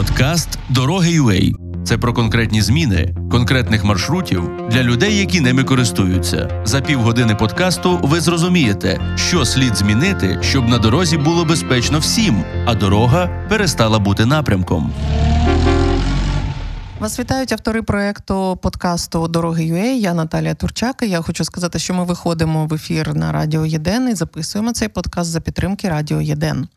Подкаст 0.00 0.58
Дороги 0.68 1.20
UA. 1.20 1.52
Це 1.84 1.98
про 1.98 2.12
конкретні 2.12 2.62
зміни, 2.62 3.14
конкретних 3.30 3.84
маршрутів 3.84 4.50
для 4.70 4.82
людей, 4.82 5.16
які 5.16 5.40
ними 5.40 5.64
користуються. 5.64 6.62
За 6.64 6.80
півгодини 6.80 7.34
подкасту 7.34 8.00
ви 8.02 8.20
зрозумієте, 8.20 9.00
що 9.16 9.44
слід 9.44 9.76
змінити, 9.76 10.38
щоб 10.42 10.68
на 10.68 10.78
дорозі 10.78 11.18
було 11.18 11.44
безпечно 11.44 11.98
всім, 11.98 12.44
а 12.66 12.74
дорога 12.74 13.46
перестала 13.48 13.98
бути 13.98 14.26
напрямком. 14.26 14.92
Вас 17.00 17.18
вітають 17.18 17.52
автори 17.52 17.82
проекту 17.82 18.58
подкасту 18.62 19.28
Дороги 19.28 19.64
ЮЕ. 19.64 19.94
Я 19.94 20.14
Наталія 20.14 20.54
Турчак. 20.54 21.02
і 21.02 21.08
Я 21.08 21.20
хочу 21.20 21.44
сказати, 21.44 21.78
що 21.78 21.94
ми 21.94 22.04
виходимо 22.04 22.66
в 22.66 22.74
ефір 22.74 23.14
на 23.14 23.32
Радіо 23.32 23.66
Єден 23.66 24.08
і 24.08 24.14
записуємо 24.14 24.72
цей 24.72 24.88
подкаст 24.88 25.30
за 25.30 25.40
підтримки 25.40 25.88
Радіо 25.88 26.20
Єден. 26.20 26.68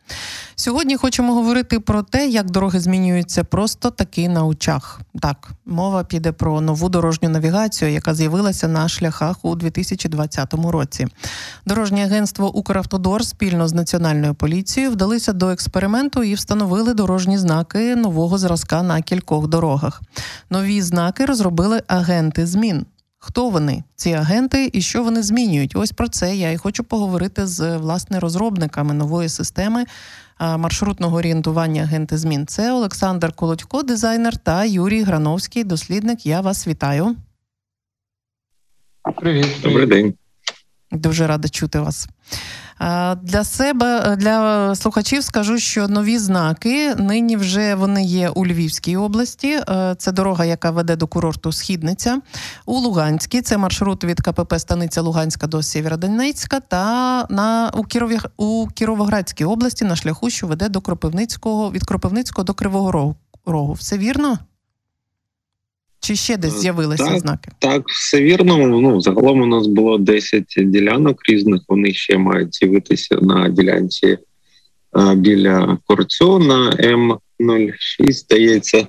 Сьогодні 0.56 0.98
хочемо 0.98 1.34
говорити 1.34 1.80
про 1.80 2.04
те, 2.04 2.28
як 2.28 2.52
дороги 2.52 2.80
змінюються 2.80 3.44
просто 3.44 3.90
таки 3.90 4.30
на 4.30 4.46
очах. 4.46 5.02
Так, 5.22 5.52
мова 5.66 6.04
піде 6.04 6.32
про 6.32 6.62
нову 6.62 6.90
дорожню 6.90 7.30
навігацію, 7.30 7.92
яка 7.92 8.14
з'явилася 8.14 8.68
на 8.68 8.90
шляхах 8.90 9.46
у 9.46 9.56
2020 9.56 10.54
році. 10.54 11.08
Дорожнє 11.66 12.06
агентство 12.06 12.56
Укравтодор 12.56 13.26
спільно 13.26 13.68
з 13.68 13.74
національною 13.74 14.34
поліцією 14.34 14.92
вдалися 14.92 15.34
до 15.34 15.50
експерименту 15.50 16.24
і 16.24 16.34
встановили 16.34 16.94
дорожні 16.94 17.38
знаки 17.38 17.96
нового 17.96 18.38
зразка 18.38 18.84
на 18.84 19.02
кількох 19.02 19.48
дорогах. 19.48 20.02
Нові 20.50 20.82
знаки 20.82 21.26
розробили 21.26 21.84
агенти 21.88 22.46
змін. 22.46 22.86
Хто 23.18 23.50
вони, 23.50 23.84
ці 23.96 24.14
агенти, 24.14 24.70
і 24.74 24.82
що 24.82 25.04
вони 25.04 25.24
змінюють? 25.24 25.76
Ось 25.76 25.92
про 25.92 26.08
це 26.08 26.36
я 26.36 26.52
і 26.52 26.58
хочу 26.58 26.84
поговорити 26.84 27.48
з 27.48 27.78
власне 27.78 28.20
розробниками 28.20 28.94
нової 28.94 29.30
системи 29.30 29.86
маршрутного 30.40 31.18
орієнтування 31.18 31.82
агенти 31.82 32.18
змін. 32.18 32.48
Це 32.48 32.72
Олександр 32.72 33.34
Колодько, 33.34 33.84
дизайнер 33.84 34.38
та 34.38 34.66
Юрій 34.66 35.04
Грановський, 35.04 35.64
дослідник. 35.64 36.26
Я 36.26 36.42
вас 36.42 36.68
вітаю. 36.68 37.16
Привіт, 39.22 39.48
добрий 39.64 39.88
день. 39.88 40.14
Дуже 40.92 41.28
рада 41.28 41.50
чути 41.50 41.80
вас. 41.80 42.08
Для 43.22 43.44
себе, 43.44 44.16
для 44.20 44.76
слухачів, 44.76 45.24
скажу, 45.24 45.60
що 45.60 45.88
нові 45.88 46.18
знаки 46.18 46.96
нині 46.96 47.38
вже 47.38 47.76
вони 47.76 48.04
є 48.04 48.30
у 48.30 48.46
Львівській 48.46 48.98
області. 48.98 49.60
Е, 49.70 49.96
це 49.98 50.12
дорога, 50.12 50.46
яка 50.46 50.72
веде 50.72 50.96
до 50.96 51.08
курорту 51.08 51.52
Східниця. 51.52 52.22
У 52.66 52.74
Луганській 52.74 53.42
це 53.42 53.58
маршрут 53.58 54.04
від 54.04 54.22
КПП 54.22 54.60
Станиця 54.60 55.02
Луганська 55.02 55.48
до 55.48 55.64
Сєвєродонецька 55.64 56.60
та 56.60 57.26
на 57.30 57.72
у 57.74 57.84
Кірові 57.84 58.20
у 58.38 58.68
Кіровоградській 58.74 59.46
області 59.46 59.86
на 59.86 59.96
шляху, 59.96 60.30
що 60.30 60.48
веде 60.48 60.70
до 60.70 60.82
Кропивницького 60.82 61.72
від 61.72 61.84
Кропивницького 61.84 62.44
до 62.44 62.54
Кривого 62.54 63.16
Рогу. 63.46 63.74
Все 63.74 63.98
вірно? 63.98 64.38
Чи 66.04 66.16
ще 66.16 66.38
десь 66.38 66.56
е, 66.56 66.60
з'явилися 66.60 67.06
так, 67.06 67.20
знаки? 67.20 67.52
Так, 67.60 67.90
все 67.90 68.22
вірно. 68.22 68.58
Ну 68.58 69.02
загалом 69.02 69.42
у 69.42 69.46
нас 69.46 69.68
було 69.68 69.98
10 69.98 70.44
ділянок 70.58 71.30
різних. 71.30 71.62
Вони 71.68 71.94
ще 71.94 72.18
мають 72.18 72.56
з'явитися 72.56 73.16
на 73.22 73.50
ділянці 73.50 74.18
а, 74.92 75.16
біля 75.16 75.78
Корцю 75.86 76.40
на 76.40 76.72
М06, 76.72 78.12
здається, 78.12 78.88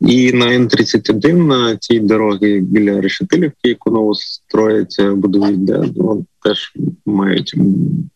і 0.00 0.32
на 0.32 0.46
Н31 0.46 1.32
на 1.32 1.76
цій 1.76 2.00
дорогі 2.00 2.60
біля 2.60 3.00
Решетилівки, 3.00 3.68
яку 3.68 3.90
нову 3.90 4.14
строїться, 4.14 5.14
будують, 5.14 5.64
де 5.64 5.84
ну, 5.96 6.26
теж 6.42 6.72
мають 7.06 7.54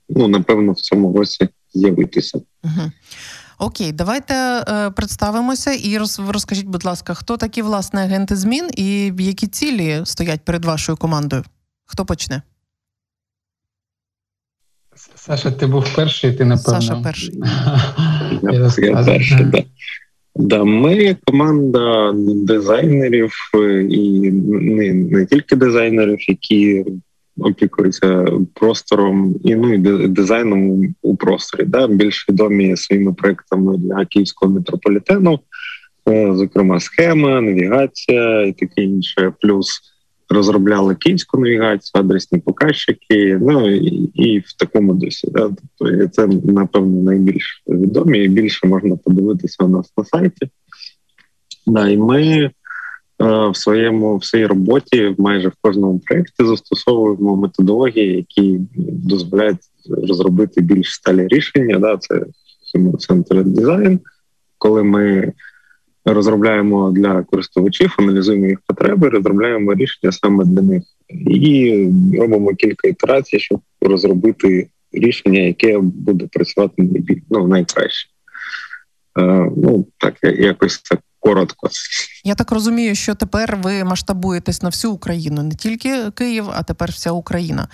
ну 0.09 0.29
напевно 0.29 0.73
в 0.73 0.81
цьому 0.81 1.19
році 1.19 1.49
з'явитися. 1.75 2.41
Угу. 2.65 2.91
Окей, 3.59 3.93
давайте 3.93 4.35
е, 4.35 4.91
представимося 4.91 5.73
і 5.73 5.99
роз, 5.99 6.21
розкажіть, 6.29 6.67
будь 6.67 6.85
ласка, 6.85 7.15
хто 7.15 7.37
такі 7.37 7.63
власне 7.63 8.01
агенти 8.01 8.37
змін 8.37 8.69
і 8.77 9.13
які 9.19 9.47
цілі 9.47 10.01
стоять 10.05 10.41
перед 10.45 10.65
вашою 10.65 10.97
командою? 10.97 11.45
Хто 11.85 12.05
почне? 12.05 12.43
Саша, 15.15 15.51
ти 15.51 15.67
був 15.67 15.95
перший, 15.95 16.33
ти 16.33 16.45
напевно. 16.45 16.81
Саша 16.81 17.01
перший. 17.03 17.41
Я, 18.43 18.71
я 18.79 19.05
перший, 19.05 19.45
да. 19.45 19.65
Да, 20.35 20.65
ми 20.65 21.17
команда 21.25 22.13
дизайнерів 22.27 23.33
е, 23.55 23.83
і 23.83 24.31
не 24.31 24.93
не 24.93 25.27
тільки 25.27 25.57
дизайнерів, 25.57 26.31
які 26.31 26.85
опікуються 27.41 28.27
простором 28.55 29.35
і 29.45 29.55
ну 29.55 29.75
і 29.75 29.79
дизайном 30.09 30.95
у 31.03 31.17
просторі, 31.17 31.65
да 31.67 31.89
більш 31.89 32.29
відомі 32.29 32.77
своїми 32.77 33.13
проектами 33.13 33.79
для 33.79 34.05
київського 34.05 34.53
метрополітену, 34.53 35.41
е, 36.09 36.35
зокрема, 36.35 36.81
схема, 36.81 37.41
навігація 37.41 38.43
і 38.43 38.53
таке 38.53 38.83
інше. 38.83 39.33
Плюс 39.41 39.81
розробляли 40.29 40.95
київську 40.95 41.39
навігацію, 41.39 42.03
адресні 42.03 42.39
показчики. 42.39 43.39
Ну 43.43 43.71
і, 43.71 44.11
і 44.15 44.39
в 44.39 44.53
такому 44.53 44.95
досі. 44.95 45.31
Да? 45.31 45.51
Тобто 45.79 46.09
це 46.09 46.27
напевно 46.45 47.03
найбільш 47.03 47.63
відомі 47.69 48.25
і 48.25 48.29
більше 48.29 48.67
можна 48.67 48.97
подивитися 48.97 49.65
у 49.65 49.69
нас 49.69 49.93
на 49.97 50.05
сайті. 50.05 50.49
Да, 51.67 51.89
і 51.89 51.97
ми 51.97 52.51
в 53.19 53.53
своєму 53.57 54.17
в 54.17 54.25
своїй 54.25 54.47
роботі 54.47 55.15
майже 55.19 55.49
в 55.49 55.53
кожному 55.61 55.99
проєкті 55.99 56.45
застосовуємо 56.45 57.37
методології, 57.37 58.17
які 58.17 58.61
дозволяють 58.77 59.59
розробити 59.89 60.61
більш 60.61 60.95
сталі 60.95 61.27
рішення. 61.29 61.79
Да, 61.79 61.97
Це 61.97 62.25
Human-Centered 62.75 63.45
Design, 63.45 63.99
коли 64.59 64.83
ми 64.83 65.33
розробляємо 66.05 66.91
для 66.91 67.23
користувачів, 67.23 67.95
аналізуємо 67.99 68.47
їх 68.47 68.59
потреби, 68.67 69.09
розробляємо 69.09 69.75
рішення 69.75 70.13
саме 70.13 70.45
для 70.45 70.63
них 70.63 70.83
і 71.27 71.73
робимо 72.19 72.55
кілька 72.55 72.89
ітерацій, 72.89 73.39
щоб 73.39 73.61
розробити 73.81 74.69
рішення, 74.93 75.41
яке 75.41 75.79
буде 75.79 76.27
працювати 76.33 76.89
ну, 77.31 77.49
найкраще. 77.49 78.09
Е, 79.19 79.51
ну 79.57 79.87
так 79.99 80.15
якось 80.23 80.79
так 80.79 81.01
коротко. 81.29 81.69
Я 82.25 82.35
так 82.35 82.53
розумію, 82.53 82.95
що 82.95 83.15
тепер 83.15 83.59
ви 83.63 83.85
масштабуєтесь 83.85 84.63
на 84.63 84.69
всю 84.69 84.93
Україну, 84.93 85.43
не 85.43 85.55
тільки 85.55 86.11
Київ, 86.11 86.51
а 86.55 86.63
тепер 86.63 86.91
вся 86.91 87.11
Україна. 87.11 87.69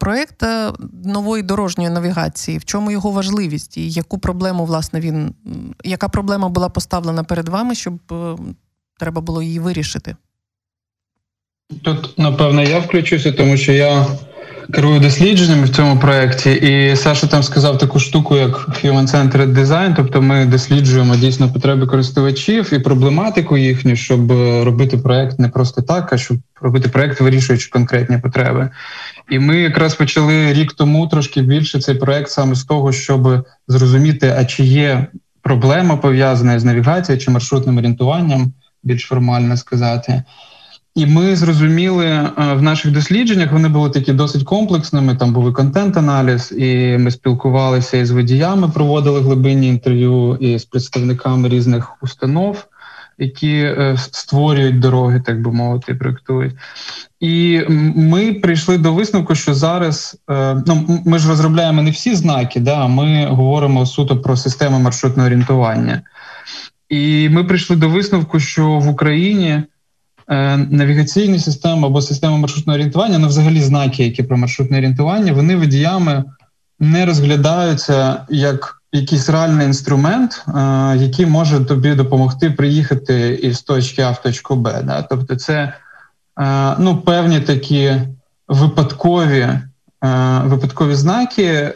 Проєкт 0.00 0.42
е, 0.42 0.72
нової 1.04 1.42
дорожньої 1.42 1.90
навігації. 1.90 2.58
В 2.58 2.64
чому 2.64 2.90
його 2.90 3.10
важливість 3.10 3.76
і 3.76 3.90
яку 3.90 4.18
проблему 4.18 4.64
власне 4.64 5.00
він 5.00 5.34
яка 5.84 6.08
проблема 6.08 6.48
була 6.48 6.68
поставлена 6.68 7.24
перед 7.24 7.48
вами, 7.48 7.74
щоб 7.74 7.98
е, 8.12 8.36
треба 8.98 9.20
було 9.20 9.42
її 9.42 9.58
вирішити? 9.58 10.16
Тут 11.82 12.18
напевно 12.18 12.62
я 12.62 12.78
включуся, 12.78 13.32
тому 13.32 13.56
що 13.56 13.72
я 13.72 14.06
керую 14.72 15.00
дослідженнями 15.00 15.64
в 15.64 15.68
цьому 15.68 15.98
проєкті, 15.98 16.52
і 16.52 16.96
Саша 16.96 17.26
там 17.26 17.42
сказав 17.42 17.78
таку 17.78 17.98
штуку, 17.98 18.36
як 18.36 18.68
Human-Centered 18.84 19.54
Design, 19.54 19.94
тобто 19.96 20.22
ми 20.22 20.46
досліджуємо 20.46 21.16
дійсно 21.16 21.52
потреби 21.52 21.86
користувачів 21.86 22.74
і 22.74 22.78
проблематику 22.78 23.56
їхню, 23.56 23.96
щоб 23.96 24.32
робити 24.64 24.98
проєкт 24.98 25.38
не 25.38 25.48
просто 25.48 25.82
так, 25.82 26.12
а 26.12 26.18
щоб 26.18 26.38
робити 26.60 26.88
проєкт, 26.88 27.20
вирішуючи 27.20 27.70
конкретні 27.70 28.18
потреби. 28.18 28.68
І 29.30 29.38
ми 29.38 29.60
якраз 29.60 29.94
почали 29.94 30.52
рік 30.52 30.72
тому 30.72 31.06
трошки 31.08 31.42
більше 31.42 31.80
цей 31.80 31.94
проєкт 31.94 32.30
саме 32.30 32.54
з 32.54 32.64
того, 32.64 32.92
щоб 32.92 33.46
зрозуміти, 33.68 34.34
а 34.38 34.44
чи 34.44 34.64
є 34.64 35.06
проблема 35.42 35.96
пов'язана 35.96 36.58
з 36.58 36.64
навігацією 36.64 37.22
чи 37.22 37.30
маршрутним 37.30 37.78
орієнтуванням, 37.78 38.52
більш 38.82 39.02
формально 39.02 39.56
сказати. 39.56 40.22
І 40.94 41.06
ми 41.06 41.36
зрозуміли 41.36 42.06
е, 42.06 42.32
в 42.54 42.62
наших 42.62 42.92
дослідженнях, 42.92 43.52
вони 43.52 43.68
були 43.68 43.90
такі 43.90 44.12
досить 44.12 44.44
комплексними. 44.44 45.14
Там 45.14 45.32
був 45.32 45.50
і 45.50 45.52
контент-аналіз, 45.52 46.52
і 46.58 46.98
ми 46.98 47.10
спілкувалися 47.10 47.96
із 47.96 48.10
водіями, 48.10 48.68
проводили 48.68 49.20
глибинні 49.20 49.68
інтерв'ю 49.68 50.36
і 50.40 50.58
з 50.58 50.64
представниками 50.64 51.48
різних 51.48 52.02
установ, 52.02 52.64
які 53.18 53.52
е, 53.56 53.96
створюють 53.98 54.80
дороги, 54.80 55.22
так 55.26 55.42
би 55.42 55.52
мовити, 55.52 55.94
проектують. 55.94 56.54
І 57.20 57.60
ми 57.96 58.32
прийшли 58.32 58.78
до 58.78 58.92
висновку, 58.92 59.34
що 59.34 59.54
зараз 59.54 60.18
е, 60.30 60.62
ну 60.66 61.02
ми 61.06 61.18
ж 61.18 61.28
розробляємо 61.28 61.82
не 61.82 61.90
всі 61.90 62.14
знаки, 62.14 62.60
да 62.60 62.86
ми 62.86 63.26
говоримо 63.26 63.86
суто 63.86 64.16
про 64.16 64.36
систему 64.36 64.78
маршрутного 64.78 65.26
орієнтування. 65.26 66.02
І 66.88 67.28
ми 67.28 67.44
прийшли 67.44 67.76
до 67.76 67.88
висновку, 67.88 68.40
що 68.40 68.78
в 68.78 68.88
Україні. 68.88 69.62
Е, 70.30 70.56
навігаційні 70.56 71.38
системи 71.38 71.86
або 71.86 72.02
системи 72.02 72.38
маршрутного 72.38 72.74
орієнтування, 72.74 73.18
ну 73.18 73.28
взагалі 73.28 73.62
знаки, 73.62 74.04
які 74.04 74.22
про 74.22 74.36
маршрутне 74.36 74.78
орієнтування, 74.78 75.32
вони 75.32 75.56
водіями 75.56 76.24
не 76.80 77.06
розглядаються 77.06 78.26
як 78.28 78.82
якийсь 78.92 79.28
реальний 79.28 79.66
інструмент, 79.66 80.44
е, 80.48 80.52
який 80.96 81.26
може 81.26 81.60
тобі 81.60 81.94
допомогти 81.94 82.50
приїхати 82.50 83.40
із 83.42 83.62
точки 83.62 84.02
А 84.02 84.10
в 84.10 84.22
точку 84.22 84.56
Б. 84.56 84.82
Да? 84.84 85.02
Тобто, 85.02 85.36
це 85.36 85.72
е, 86.40 86.74
ну, 86.78 86.96
певні 86.96 87.40
такі 87.40 87.92
випадкові. 88.48 89.48
Випадкові 90.44 90.94
знаки, 90.94 91.74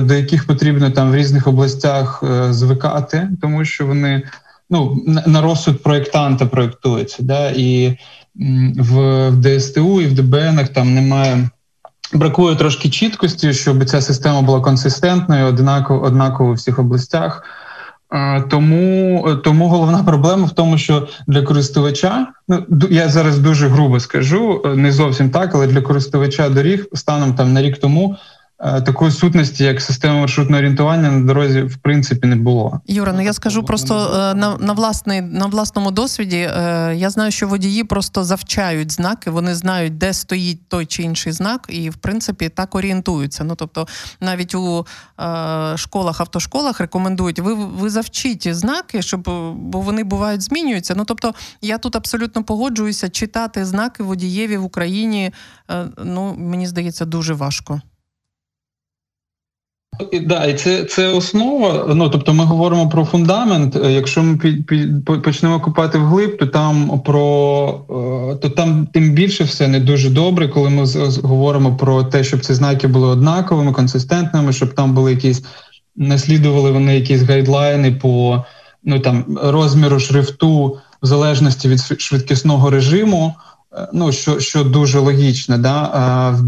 до 0.00 0.14
яких 0.14 0.46
потрібно 0.46 0.90
там 0.90 1.10
в 1.10 1.16
різних 1.16 1.46
областях 1.46 2.24
звикати, 2.50 3.28
тому 3.40 3.64
що 3.64 3.86
вони 3.86 4.22
ну, 4.70 5.02
на 5.26 5.40
розсуд 5.40 5.82
проєктанта 5.82 6.46
проєктується. 6.46 7.22
Да? 7.22 7.50
І 7.50 7.98
в 8.76 9.30
ДСТУ 9.30 10.00
і 10.00 10.06
в 10.06 10.14
ДБНах 10.14 10.68
там 10.68 10.94
немає. 10.94 11.48
Бракує 12.12 12.56
трошки 12.56 12.90
чіткості, 12.90 13.52
щоб 13.52 13.84
ця 13.84 14.00
система 14.00 14.42
була 14.42 14.60
консистентною, 14.60 15.46
однаково 15.46 16.04
однаково 16.04 16.50
у 16.50 16.54
всіх 16.54 16.78
областях. 16.78 17.42
Тому 18.50 19.28
тому 19.44 19.68
головна 19.68 20.04
проблема 20.04 20.46
в 20.46 20.50
тому, 20.50 20.78
що 20.78 21.08
для 21.26 21.42
користувача, 21.42 22.26
ну 22.48 22.66
я 22.90 23.08
зараз 23.08 23.38
дуже 23.38 23.68
грубо 23.68 24.00
скажу, 24.00 24.62
не 24.76 24.92
зовсім 24.92 25.30
так, 25.30 25.54
але 25.54 25.66
для 25.66 25.80
користувача 25.80 26.48
доріг 26.48 26.86
станом 26.92 27.34
там 27.34 27.52
на 27.52 27.62
рік 27.62 27.78
тому 27.78 28.16
Е, 28.16 28.43
такої 28.64 29.12
сутності, 29.12 29.64
як 29.64 29.80
система 29.80 30.20
маршрутного 30.20 30.58
орієнтування 30.58 31.10
на 31.10 31.26
дорозі, 31.26 31.62
в 31.62 31.76
принципі, 31.76 32.26
не 32.26 32.36
було. 32.36 32.80
Юра, 32.86 33.12
ну 33.12 33.20
я 33.20 33.32
скажу 33.32 33.62
просто 33.62 33.94
е, 33.94 34.34
на 34.34 34.56
на 34.58 34.72
власний 34.72 35.20
на 35.20 35.46
власному 35.46 35.90
досвіді. 35.90 36.36
Е, 36.36 36.94
я 36.96 37.10
знаю, 37.10 37.30
що 37.30 37.48
водії 37.48 37.84
просто 37.84 38.24
завчають 38.24 38.92
знаки, 38.92 39.30
вони 39.30 39.54
знають, 39.54 39.98
де 39.98 40.12
стоїть 40.12 40.68
той 40.68 40.86
чи 40.86 41.02
інший 41.02 41.32
знак, 41.32 41.66
і 41.68 41.90
в 41.90 41.96
принципі 41.96 42.48
так 42.48 42.74
орієнтуються. 42.74 43.44
Ну 43.44 43.54
тобто, 43.54 43.86
навіть 44.20 44.54
у 44.54 44.86
школах, 45.76 46.20
автошколах 46.20 46.80
рекомендують 46.80 47.38
ви 47.38 47.54
ви 47.54 47.90
завчіть 47.90 48.54
знаки, 48.54 49.02
щоб 49.02 49.22
бо 49.56 49.80
вони 49.80 50.04
бувають 50.04 50.42
змінюються. 50.42 50.94
Ну 50.96 51.04
тобто, 51.04 51.34
я 51.60 51.78
тут 51.78 51.96
абсолютно 51.96 52.44
погоджуюся, 52.44 53.08
читати 53.08 53.64
знаки 53.64 54.02
водієві 54.02 54.56
в 54.56 54.64
Україні. 54.64 55.32
Ну 56.04 56.34
мені 56.38 56.66
здається, 56.66 57.04
дуже 57.04 57.34
важко. 57.34 57.80
І, 60.12 60.20
да, 60.20 60.44
і 60.44 60.54
це 60.54 60.84
це 60.84 61.08
основа. 61.08 61.94
Ну 61.94 62.08
тобто, 62.08 62.34
ми 62.34 62.44
говоримо 62.44 62.88
про 62.88 63.04
фундамент. 63.04 63.76
Е, 63.76 63.92
якщо 63.92 64.22
ми 64.22 64.36
під, 64.36 64.66
під, 64.66 65.04
почнемо 65.04 65.60
купати 65.60 65.98
вглиб, 65.98 66.38
то 66.38 66.46
там 66.46 67.00
про 67.04 67.80
е, 67.90 68.36
то 68.36 68.48
там 68.48 68.86
тим 68.92 69.10
більше 69.10 69.44
все 69.44 69.68
не 69.68 69.80
дуже 69.80 70.10
добре, 70.10 70.48
коли 70.48 70.70
ми 70.70 70.84
говоримо 71.22 71.76
про 71.76 72.04
те, 72.04 72.24
щоб 72.24 72.40
ці 72.40 72.54
знаки 72.54 72.86
були 72.86 73.06
однаковими, 73.06 73.72
консистентними, 73.72 74.52
щоб 74.52 74.74
там 74.74 74.94
були 74.94 75.10
якісь 75.10 75.42
наслідували 75.96 76.70
вони 76.70 76.94
якісь 76.94 77.22
гайдлайни 77.22 77.92
по 77.92 78.44
ну 78.84 79.00
там 79.00 79.38
розміру 79.42 80.00
шрифту 80.00 80.78
в 81.02 81.06
залежності 81.06 81.68
від 81.68 82.00
швидкісного 82.00 82.70
режиму. 82.70 83.34
Е, 83.76 83.88
ну 83.92 84.12
що 84.12 84.40
що 84.40 84.64
дуже 84.64 84.98
логічно, 84.98 85.58
да 85.58 86.30
в 86.30 86.42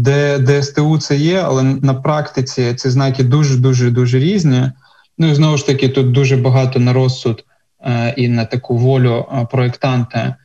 ДСТУ 0.45 0.97
це 0.97 1.17
є, 1.17 1.41
але 1.45 1.63
на 1.63 1.93
практиці 1.93 2.73
ці 2.73 2.89
знаки 2.89 3.23
дуже 3.23 3.57
дуже 3.57 3.91
дуже 3.91 4.19
різні. 4.19 4.71
Ну 5.17 5.31
і 5.31 5.35
знову 5.35 5.57
ж 5.57 5.65
таки, 5.65 5.89
тут 5.89 6.11
дуже 6.11 6.37
багато 6.37 6.79
на 6.79 6.93
розсуд 6.93 7.43
е, 7.81 8.13
і 8.17 8.27
на 8.27 8.45
таку 8.45 8.77
волю 8.77 9.25
е, 9.33 9.47
проєктанта. 9.51 10.35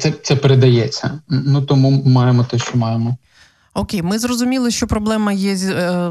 Це 0.00 0.12
це 0.22 0.36
передається. 0.36 1.20
Ну 1.28 1.62
тому 1.62 2.02
маємо 2.06 2.44
те, 2.44 2.58
що 2.58 2.78
маємо. 2.78 3.16
Окей, 3.74 4.02
ми 4.02 4.18
зрозуміли, 4.18 4.70
що 4.70 4.86
проблема 4.86 5.32
є 5.32 5.56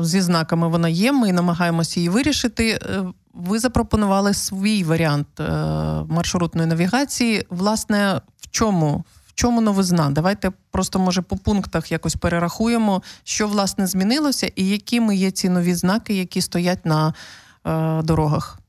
зі 0.02 0.22
знаками. 0.22 0.68
Вона 0.68 0.90
є. 0.90 1.12
Ми 1.12 1.34
намагаємося 1.34 2.00
її 2.00 2.10
вирішити. 2.10 2.80
Ви 3.34 3.60
запропонували 3.60 4.34
свій 4.34 4.84
варіант 4.84 5.28
маршрутної 6.08 6.68
навігації. 6.68 7.46
Власне, 7.50 8.22
чому? 8.54 9.04
В 9.26 9.34
чому 9.36 9.62
новизна? 9.62 10.10
Давайте 10.10 10.52
просто, 10.72 11.00
може, 11.00 11.22
по 11.22 11.38
пунктах 11.38 11.92
якось 11.92 12.16
перерахуємо, 12.16 13.02
що 13.24 13.48
власне 13.48 13.88
змінилося, 13.88 14.52
і 14.56 14.68
якими 14.68 15.16
є 15.16 15.32
ці 15.32 15.50
нові 15.50 15.74
знаки, 15.74 16.14
які 16.14 16.42
стоять 16.42 16.86
на 16.86 17.14
е, 17.66 18.02
дорогах. 18.04 18.60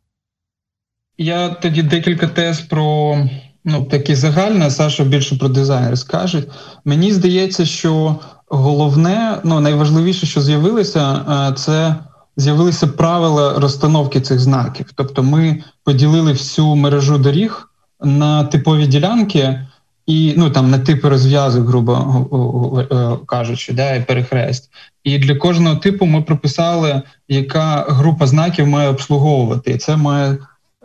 Я 1.19 1.49
тоді 1.49 1.83
декілька 1.83 2.27
тез 2.27 2.61
про 2.61 3.19
ну, 3.65 3.85
такі 3.85 4.15
загальні, 4.15 4.71
Саша 4.71 5.05
більше 5.05 5.37
про 5.37 5.49
дизайн 5.49 5.91
розкаже. 5.91 6.45
Мені 6.85 7.13
здається, 7.13 7.67
що 7.67 8.21
головне, 8.47 9.41
ну 9.45 9.61
найважливіше, 9.61 10.27
що 10.27 10.41
з'явилося, 10.41 11.25
е, 11.51 11.55
це 11.55 11.97
з'явилися 12.37 12.87
правила 12.87 13.59
розстановки 13.59 14.21
цих 14.21 14.41
знаків. 14.41 14.87
Тобто, 14.95 15.23
ми 15.23 15.63
поділили 15.85 16.33
всю 16.33 16.75
мережу 16.75 17.19
доріг 17.19 17.69
на 18.05 18.45
типові 18.45 18.87
ділянки 18.87 19.67
і 20.07 20.35
ну 20.37 20.51
там 20.51 20.71
на 20.71 20.79
типи 20.79 21.09
розв'язок, 21.09 21.67
грубо 21.67 22.87
е, 22.93 23.27
кажучи, 23.27 23.73
да, 23.73 23.95
і 23.95 24.05
перехрест. 24.05 24.71
І 25.05 25.19
для 25.19 25.35
кожного 25.35 25.77
типу 25.77 26.07
ми 26.07 26.23
прописали, 26.23 27.03
яка 27.29 27.87
група 27.89 28.27
знаків 28.27 28.67
має 28.67 28.89
обслуговувати, 28.89 29.71
і 29.71 29.79
це 29.79 29.97
має 29.97 30.39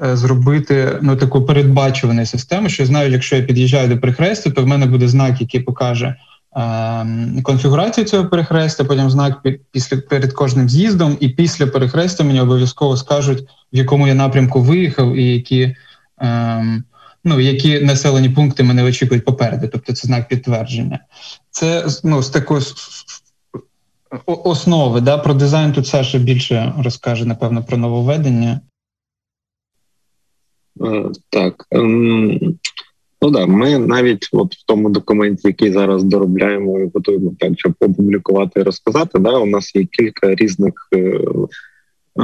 е, 0.04 0.16
зробити 0.16 1.00
ну 1.02 1.16
таку 1.16 1.42
передбачувану 1.42 2.26
систему. 2.26 2.70
Що 2.70 2.84
я 2.84 2.88
знаю, 2.88 3.12
якщо 3.12 3.36
я 3.36 3.42
під'їжджаю 3.42 3.88
до 3.90 3.98
перехрестя, 3.98 4.50
то 4.50 4.64
в 4.64 4.68
мене 4.68 4.86
буде 4.86 5.08
знак, 5.08 5.42
який 5.42 5.60
покаже. 5.60 6.16
Ем, 6.56 7.42
конфігурацію 7.44 8.06
цього 8.06 8.26
перехрестя, 8.26 8.84
потім 8.84 9.10
знак 9.10 9.44
після 9.72 9.98
перед 9.98 10.34
кожним 10.34 10.70
з'їздом, 10.70 11.18
і 11.20 11.30
після 11.30 11.68
перехрестя 11.68 12.24
мені 12.24 12.42
обов'язково 12.42 12.98
скажуть, 12.98 13.44
в 13.74 13.78
якому 13.78 14.08
я 14.08 14.14
напрямку 14.14 14.62
виїхав, 14.62 15.16
і 15.16 15.26
які 15.26 15.76
ем, 16.18 16.84
ну 17.24 17.40
які 17.40 17.80
населені 17.80 18.30
пункти 18.30 18.64
мене 18.64 18.84
очікують 18.84 19.26
попереду, 19.26 19.68
тобто 19.72 19.94
це 19.94 20.08
знак 20.08 20.28
підтвердження. 20.28 21.00
Це 21.52 21.88
ну, 22.04 22.24
з 22.24 22.30
такої 22.30 22.62
основи. 24.26 25.02
Да? 25.02 25.18
Про 25.18 25.34
дизайн 25.34 25.72
тут 25.72 25.88
Саша 25.88 26.18
більше 26.18 26.74
розкаже, 26.84 27.26
напевно, 27.26 27.64
про 27.64 27.78
нововведення. 27.78 28.62
Е, 30.82 31.06
так. 31.30 31.66
Ем, 31.72 32.40
ну 33.22 33.32
да, 33.32 33.46
ми 33.46 33.80
навіть 33.80 34.30
от 34.32 34.56
в 34.56 34.66
тому 34.66 34.90
документі, 34.90 35.48
який 35.48 35.72
зараз 35.72 36.04
доробляємо 36.04 36.80
і 36.80 36.90
готуємо 36.94 37.32
так, 37.40 37.52
щоб 37.58 37.74
опублікувати 37.80 38.60
і 38.60 38.64
розказати, 38.64 39.20
да, 39.20 39.38
у 39.38 39.46
нас 39.46 39.76
є 39.76 39.86
кілька 39.86 40.36
різних 40.36 40.74
е, 40.96 41.20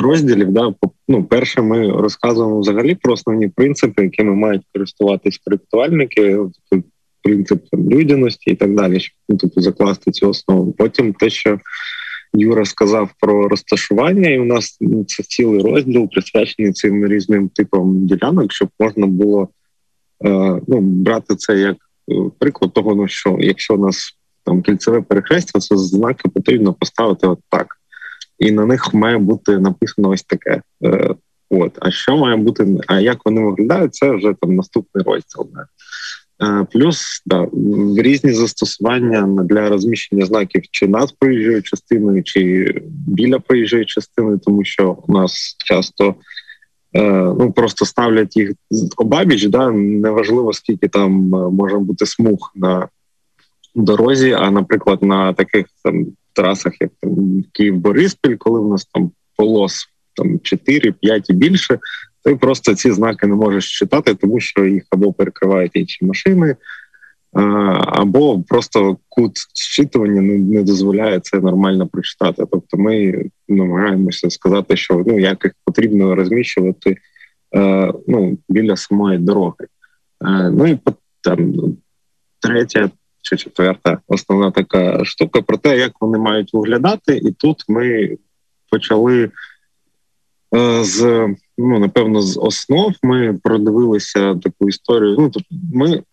розділів. 0.02 0.52
Да, 0.52 0.74
ну, 1.08 1.24
перше, 1.24 1.62
ми 1.62 1.92
розказуємо 1.92 2.60
взагалі 2.60 2.96
про 2.96 3.14
основні 3.14 3.48
принципи, 3.48 4.04
якими 4.04 4.36
мають 4.36 4.62
користуватись 4.74 5.38
проєктувальники, 5.38 6.40
принцип 7.24 7.64
людяності 7.74 8.52
і 8.52 8.56
так 8.56 8.76
далі, 8.76 9.00
щоб 9.00 9.16
ну, 9.30 9.38
тобто, 9.38 9.62
закласти 9.62 10.12
цю 10.12 10.30
основу. 10.30 10.72
Потім 10.72 11.14
те, 11.14 11.30
що 11.30 11.60
Юра 12.34 12.66
сказав 12.66 13.10
про 13.20 13.48
розташування, 13.48 14.30
і 14.30 14.40
у 14.40 14.46
нас 14.46 14.78
ну, 14.82 15.04
це 15.04 15.24
цілий 15.24 15.62
розділ 15.62 16.10
присвячений 16.10 16.72
цим 16.74 17.08
різним 17.08 17.50
типам 17.50 18.06
ділянок, 18.06 18.54
щоб 18.54 18.70
можна 18.80 19.08
було 19.08 19.50
е, 20.26 20.62
ну, 20.68 20.82
брати 20.82 21.36
це 21.36 21.58
як 21.58 21.78
е, 22.12 22.16
приклад 22.40 22.74
того, 22.74 22.96
ну 22.96 23.08
що 23.08 23.38
якщо 23.40 23.76
у 23.76 23.78
нас 23.78 24.18
там 24.44 24.62
кільцеве 24.62 25.02
перехрестя, 25.02 25.60
це 25.60 25.78
знаки 25.78 26.30
потрібно 26.30 26.74
поставити 26.74 27.28
от 27.28 27.40
так 27.50 27.68
і 28.40 28.52
на 28.52 28.66
них 28.66 28.94
має 28.94 29.18
бути 29.18 29.60
написано 29.60 30.10
ось 30.10 30.24
таке. 30.24 30.62
Е, 30.84 31.16
от, 31.50 31.78
а 31.80 31.92
що 31.92 32.18
має 32.18 32.36
бути, 32.36 32.78
а 32.88 33.00
як 33.00 33.18
вони 33.26 33.42
виглядають, 33.42 33.96
це 33.96 34.12
вже 34.12 34.34
там 34.42 34.56
наступний 34.56 35.04
розділ. 35.04 35.48
Е, 36.44 36.68
плюс 36.72 37.24
да, 37.26 37.48
різні 37.98 38.34
застосування 38.34 39.44
для 39.44 39.70
розміщення 39.70 40.26
знаків 40.26 40.62
чи 40.72 40.88
над 40.88 41.20
проїжджою 41.20 41.62
частиною, 41.62 42.24
чи 42.24 42.74
біля 43.08 43.40
проїжджої 43.40 43.86
частини, 43.86 44.38
тому 44.38 44.64
що 44.64 44.98
у 45.08 45.14
нас 45.14 45.56
часто 45.66 46.16
е, 46.94 47.02
ну 47.40 47.52
просто 47.52 47.86
ставлять 47.86 48.38
їх 48.38 48.52
обабіч, 48.98 49.46
да, 49.46 49.72
неважливо 49.72 50.54
скільки 50.54 50.88
там 50.88 51.12
може 51.54 51.78
бути 51.78 52.06
смуг 52.06 52.52
на 52.56 52.88
дорозі, 53.76 54.32
а 54.32 54.52
наприклад, 54.52 55.04
на 55.04 55.34
таких 55.34 55.66
там 55.84 56.06
трасах, 56.36 56.74
як 56.82 56.92
там 57.02 57.44
Київ 57.52 57.78
Бориспіль, 57.78 58.36
коли 58.36 58.60
в 58.60 58.70
нас 58.70 58.86
там 58.86 59.12
полос 59.36 59.88
там 60.16 60.40
4, 60.40 60.92
5 60.92 61.30
і 61.30 61.34
більше, 61.34 61.80
ти 62.24 62.36
просто 62.36 62.76
ці 62.76 62.92
знаки 62.92 63.28
не 63.28 63.36
можеш 63.36 63.80
читати, 63.80 64.16
тому 64.16 64.40
що 64.40 64.66
їх 64.66 64.84
або 64.90 65.14
перекривають 65.14 65.72
інші 65.76 66.06
машини, 66.06 66.56
або 67.86 68.44
просто 68.44 68.98
кут 69.10 69.32
зчитування 69.54 70.22
не, 70.22 70.64
дозволяє 70.64 71.20
це 71.20 71.40
нормально 71.40 71.88
прочитати. 71.88 72.46
Тобто, 72.52 72.78
ми 72.78 73.26
намагаємося 73.48 74.30
сказати, 74.30 74.78
що 74.78 75.04
ну 75.08 75.20
як 75.20 75.44
їх 75.44 75.54
потрібно 75.66 76.16
розміщувати 76.16 76.98
е, 77.56 77.94
ну, 78.08 78.38
біля 78.50 78.76
самої 78.76 79.18
дороги. 79.18 79.66
Е, 80.26 80.50
ну 80.50 80.68
і 80.68 80.78
там 81.22 81.54
третя 82.40 82.90
чи 83.26 83.38
четверта 83.38 84.00
основна 84.08 84.52
така 84.52 85.06
штука 85.06 85.42
про 85.42 85.58
те, 85.58 85.78
як 85.78 85.92
вони 86.02 86.18
мають 86.18 86.54
виглядати, 86.54 87.18
і 87.18 87.32
тут 87.32 87.64
ми 87.68 88.18
почали 88.72 89.30
е, 90.56 90.84
з 90.84 91.28
ну 91.58 91.80
напевно 91.80 92.22
з 92.22 92.40
основ. 92.40 92.94
Ми 93.04 93.40
продивилися 93.44 94.36
таку 94.36 94.70
історію. 94.70 95.16
Ну 95.20 95.30
тобто 95.30 95.56
ми 95.74 96.04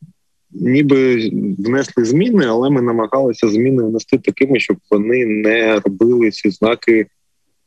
ніби 0.50 1.30
внесли 1.58 2.04
зміни, 2.04 2.46
але 2.46 2.70
ми 2.70 2.82
намагалися 2.82 3.48
зміни 3.48 3.82
внести 3.82 4.18
такими, 4.18 4.60
щоб 4.60 4.76
вони 4.90 5.26
не 5.26 5.80
робили 5.80 6.30
ці 6.30 6.50
знаки. 6.50 7.06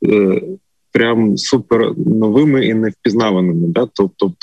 Е, 0.06 0.42
прям 0.92 1.38
супер 1.38 1.92
новими 1.98 2.66
і 2.66 2.74
невпізнаваними. 2.74 3.68
Да? 3.68 3.88
Тобто, 3.94 4.34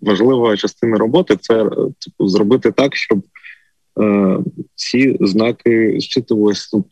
важлива 0.00 0.56
частина 0.56 0.96
роботи 0.96 1.36
це 1.40 1.64
типу, 1.98 2.28
зробити 2.28 2.72
так, 2.72 2.96
щоб 2.96 3.22
ці 4.74 5.16
знаки 5.20 5.96
зчитувалися 6.00 6.68
ну, 6.72 6.84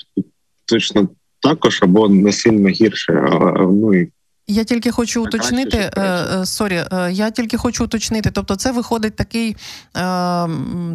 точно 0.64 1.08
також 1.42 1.82
або 1.82 2.08
не 2.08 2.32
сильно 2.32 2.68
гірше. 2.68 3.12
А, 3.12 3.62
ну 3.62 3.94
і 3.94 4.10
я 4.50 4.64
тільки 4.64 4.90
хочу 4.90 5.24
уточнити. 5.24 5.76
Е, 5.78 6.02
е, 6.02 6.46
sorry, 6.46 6.84
е, 6.92 7.12
я 7.12 7.30
тільки 7.30 7.56
хочу 7.56 7.84
уточнити. 7.84 8.30
Тобто, 8.30 8.56
це 8.56 8.72
виходить 8.72 9.16
такий 9.16 9.56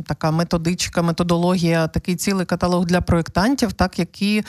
така 0.08 0.32
методичка, 0.32 1.02
методологія, 1.02 1.88
такий 1.88 2.16
цілий 2.16 2.46
каталог 2.46 2.86
для 2.86 3.02
проєктантів, 3.02 3.74
так 3.74 4.00
які 4.00 4.44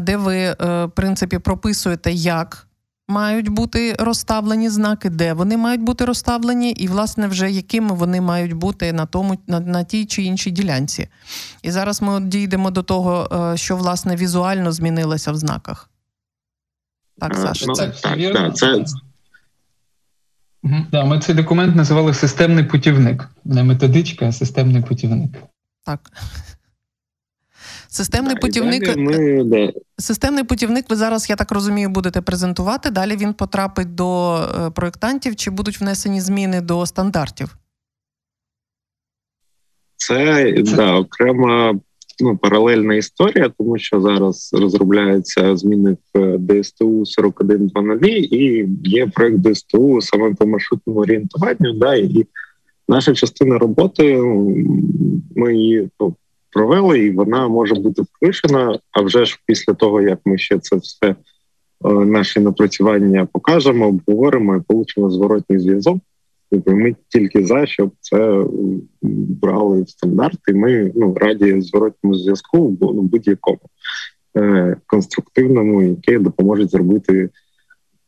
де 0.00 0.16
ви 0.16 0.56
в 0.60 0.90
принципі 0.94 1.38
прописуєте, 1.38 2.12
як 2.12 2.66
мають 3.10 3.48
бути 3.48 3.96
розставлені 3.98 4.68
знаки, 4.68 5.10
де 5.10 5.32
вони 5.32 5.56
мають 5.56 5.80
бути 5.80 6.04
розставлені, 6.04 6.70
і, 6.70 6.88
власне, 6.88 7.26
вже 7.26 7.50
якими 7.50 7.94
вони 7.94 8.20
мають 8.20 8.52
бути 8.52 8.92
на 8.92 9.06
тому, 9.06 9.38
на, 9.46 9.60
на 9.60 9.84
тій 9.84 10.06
чи 10.06 10.22
іншій 10.22 10.50
ділянці. 10.50 11.08
І 11.62 11.70
зараз 11.70 12.02
ми 12.02 12.20
дійдемо 12.20 12.70
до 12.70 12.82
того, 12.82 13.28
що 13.56 13.76
власне 13.76 14.16
візуально 14.16 14.72
змінилося 14.72 15.32
в 15.32 15.36
знаках. 15.36 15.90
Так, 17.18 17.36
Саша. 17.36 17.64
Ну, 17.68 17.74
це, 17.74 17.88
так, 17.88 18.32
так, 18.32 18.56
це... 18.56 18.84
Да, 20.92 21.04
Ми 21.04 21.20
цей 21.20 21.34
документ 21.34 21.76
називали 21.76 22.14
системний 22.14 22.64
путівник. 22.64 23.28
Не 23.44 23.62
методичка, 23.62 24.28
а 24.28 24.32
системний 24.32 24.82
путівник. 24.82 25.30
Так. 25.84 26.12
Системний 27.92 28.34
да, 28.34 28.40
путівник 28.40 28.96
ми, 28.96 29.44
да. 29.44 29.72
системний 29.98 30.44
путівник. 30.44 30.90
Ви 30.90 30.96
зараз, 30.96 31.30
я 31.30 31.36
так 31.36 31.52
розумію, 31.52 31.88
будете 31.88 32.20
презентувати. 32.20 32.90
Далі 32.90 33.16
він 33.16 33.34
потрапить 33.34 33.94
до 33.94 34.36
е, 34.36 34.70
проєктантів, 34.70 35.36
чи 35.36 35.50
будуть 35.50 35.80
внесені 35.80 36.20
зміни 36.20 36.60
до 36.60 36.86
стандартів? 36.86 37.56
Це 39.96 40.52
да, 40.76 40.94
окрема 40.94 41.74
ну, 42.20 42.36
паралельна 42.36 42.94
історія, 42.94 43.52
тому 43.58 43.78
що 43.78 44.00
зараз 44.00 44.50
розробляються 44.52 45.56
зміни 45.56 45.96
в 46.14 46.38
ДСТУ 46.38 47.00
41.2.0 47.00 48.06
і 48.06 48.68
є 48.84 49.06
проект 49.06 49.38
ДСТУ 49.38 50.00
саме 50.00 50.34
по 50.34 50.46
маршрутному 50.46 51.00
орієнтуванню. 51.00 51.72
Да, 51.72 51.94
І 51.94 52.26
наша 52.88 53.14
частина 53.14 53.58
роботи 53.58 54.16
ми 55.36 55.54
її 55.54 55.88
ну, 56.00 56.16
провели, 56.52 56.98
і 56.98 57.10
вона 57.10 57.48
може 57.48 57.74
бути 57.74 58.02
включена. 58.02 58.78
А 58.90 59.02
вже 59.02 59.24
ж 59.24 59.38
після 59.46 59.74
того, 59.74 60.02
як 60.02 60.18
ми 60.24 60.38
ще 60.38 60.58
це 60.58 60.76
все 60.76 61.06
е, 61.06 61.14
наші 61.90 62.40
напрацювання 62.40 63.26
покажемо, 63.32 63.88
обговоримо 63.88 64.56
і 64.56 64.60
получимо 64.60 65.10
зворотній 65.10 65.58
зв'язок. 65.58 65.98
Тобто 66.50 66.76
ми 66.76 66.96
тільки 67.08 67.46
за, 67.46 67.66
щоб 67.66 67.92
це 68.00 68.44
брали 69.42 69.82
в 69.82 69.88
стандарт, 69.88 70.38
і 70.48 70.52
ми 70.52 70.92
ну, 70.96 71.14
раді 71.14 71.60
зворотньому 71.60 72.14
зв'язку 72.14 72.78
ну, 72.80 73.02
будь-якому 73.02 73.60
е, 74.36 74.76
конструктивному, 74.86 75.82
яке 75.82 76.18
допоможе 76.18 76.66
зробити 76.66 77.30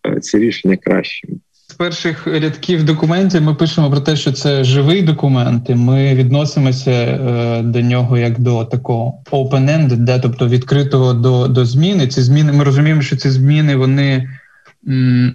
е, 0.07 0.21
ці 0.21 0.39
рішення 0.39 0.77
кращими. 0.77 1.35
Перших 1.83 2.27
рядків 2.27 2.85
документів 2.85 3.43
ми 3.43 3.55
пишемо 3.55 3.91
про 3.91 4.01
те, 4.01 4.17
що 4.17 4.33
це 4.33 4.65
живий 4.65 5.03
документ, 5.03 5.71
і 5.71 5.75
ми 5.75 6.15
відносимося 6.15 6.91
е, 6.91 7.62
до 7.62 7.81
нього 7.81 8.19
як 8.19 8.41
до 8.41 8.65
такого 8.65 9.23
open-ended, 9.31 9.97
де 9.97 10.19
тобто 10.19 10.49
відкритого 10.49 11.12
до 11.12 11.49
до 11.49 11.65
зміни. 11.65 12.07
Ці 12.07 12.23
зміни 12.23 12.53
ми 12.53 12.65
розуміємо, 12.65 13.03
що 13.03 13.17
ці 13.17 13.31
зміни 13.31 13.77
вони 13.77 14.29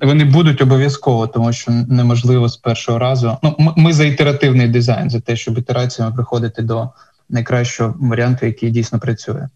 вони 0.02 0.26
будуть 0.26 0.62
обов'язково, 0.62 1.28
тому 1.28 1.54
що 1.54 1.72
неможливо 1.72 2.50
з 2.50 2.58
першого 2.58 3.00
разу. 3.00 3.38
Ну, 3.44 3.74
ми 3.78 3.94
за 3.94 4.06
ітеративний 4.06 4.68
дизайн, 4.68 5.10
за 5.10 5.20
те, 5.20 5.36
щоб 5.36 5.58
ітераціями 5.58 6.16
приходити 6.16 6.62
до 6.62 6.90
найкращого 7.30 7.96
варіанту, 8.00 8.46
який 8.46 8.70
дійсно 8.70 9.00
працює. 9.00 9.48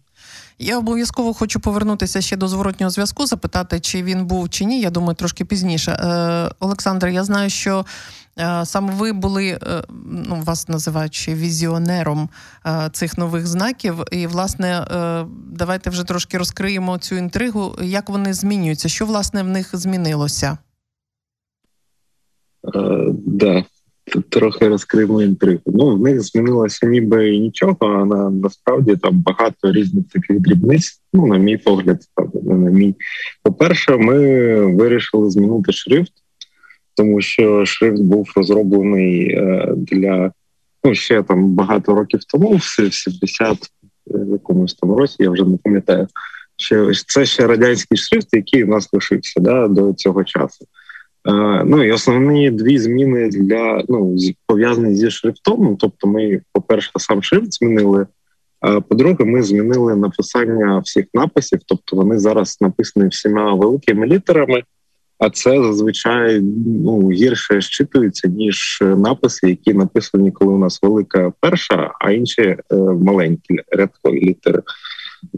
Я 0.58 0.78
обов'язково 0.78 1.34
хочу 1.34 1.60
повернутися 1.60 2.20
ще 2.20 2.36
до 2.36 2.48
зворотнього 2.48 2.90
зв'язку, 2.90 3.26
запитати, 3.26 3.80
чи 3.80 4.02
він 4.02 4.26
був 4.26 4.50
чи 4.50 4.64
ні. 4.64 4.80
Я 4.80 4.90
думаю, 4.90 5.14
трошки 5.14 5.44
пізніше. 5.44 5.92
Е, 5.92 6.50
Олександр, 6.60 7.08
я 7.08 7.24
знаю, 7.24 7.50
що 7.50 7.86
е, 8.38 8.66
саме 8.66 8.92
ви 8.94 9.12
були, 9.12 9.48
е, 9.48 9.82
ну 10.06 10.42
вас 10.44 10.68
називають 10.68 11.14
ще 11.14 11.34
візіонером 11.34 12.28
е, 12.66 12.90
цих 12.92 13.18
нових 13.18 13.46
знаків. 13.46 14.02
І, 14.12 14.26
власне, 14.26 14.86
давайте 15.52 15.90
вже 15.90 16.04
трошки 16.04 16.38
розкриємо 16.38 16.98
цю 16.98 17.16
інтригу. 17.16 17.76
Як 17.82 18.08
вони 18.08 18.34
змінюються? 18.34 18.88
Що 18.88 19.06
власне 19.06 19.42
в 19.42 19.48
них 19.48 19.70
змінилося? 19.72 20.58
Да 23.26 23.64
трохи 24.20 24.68
розкриємо 24.68 25.22
інтригу. 25.22 25.60
Ну 25.66 25.96
в 25.96 26.00
них 26.00 26.20
змінилося 26.20 26.86
ніби 26.86 27.38
нічого, 27.38 27.76
а 27.80 28.04
на 28.04 28.30
насправді 28.30 28.96
там 28.96 29.18
багато 29.18 29.72
різних 29.72 30.04
таких 30.12 30.40
дрібниць. 30.40 31.00
Ну, 31.12 31.26
на 31.26 31.38
мій 31.38 31.56
погляд, 31.56 32.02
не 32.42 32.54
на 32.54 32.70
мій. 32.70 32.94
По-перше, 33.42 33.96
ми 33.96 34.16
вирішили 34.66 35.30
змінити 35.30 35.72
шрифт, 35.72 36.12
тому 36.96 37.20
що 37.20 37.66
шрифт 37.66 38.02
був 38.02 38.32
розроблений 38.36 39.34
е, 39.34 39.74
для 39.76 40.32
ну 40.84 40.94
ще 40.94 41.22
там 41.22 41.54
багато 41.54 41.94
років 41.94 42.20
тому, 42.24 42.56
в 42.56 42.64
70 42.64 43.58
е, 44.10 44.18
якомусь 44.32 44.74
там 44.74 44.92
році, 44.92 45.16
я 45.18 45.30
вже 45.30 45.44
не 45.44 45.56
пам'ятаю. 45.56 46.08
Ще 46.56 46.92
це 47.06 47.26
ще 47.26 47.46
радянський 47.46 47.98
шрифт, 47.98 48.28
який 48.32 48.64
у 48.64 48.68
нас 48.68 48.88
лишився 48.92 49.40
да, 49.40 49.68
до 49.68 49.92
цього 49.92 50.24
часу. 50.24 50.66
Е, 51.28 51.64
ну 51.64 51.84
і 51.84 51.92
основні 51.92 52.50
дві 52.50 52.78
зміни 52.78 53.28
для 53.28 53.84
ну 53.88 54.16
пов'язані 54.46 54.96
зі 54.96 55.10
шрифтом. 55.10 55.58
Ну, 55.60 55.76
тобто, 55.80 56.06
ми, 56.06 56.40
по-перше, 56.52 56.90
сам 56.96 57.22
шрифт 57.22 57.52
змінили. 57.52 58.06
А 58.60 58.80
по-друге, 58.80 59.24
ми 59.24 59.42
змінили 59.42 59.96
написання 59.96 60.78
всіх 60.78 61.04
написів, 61.14 61.58
тобто 61.66 61.96
вони 61.96 62.18
зараз 62.18 62.58
написані 62.60 63.08
всіма 63.08 63.54
великими 63.54 64.06
літерами, 64.06 64.62
а 65.18 65.30
це 65.30 65.50
зазвичай 65.50 66.40
ну 66.84 67.10
гірше 67.10 67.60
щитується 67.60 68.28
ніж 68.28 68.78
написи, 68.82 69.48
які 69.48 69.74
написані, 69.74 70.30
коли 70.30 70.52
у 70.52 70.58
нас 70.58 70.78
велика 70.82 71.32
перша, 71.40 71.92
а 72.00 72.10
інші 72.10 72.42
е, 72.42 72.56
маленькі 73.00 73.60
рядкові 73.72 74.20
літери. 74.20 74.62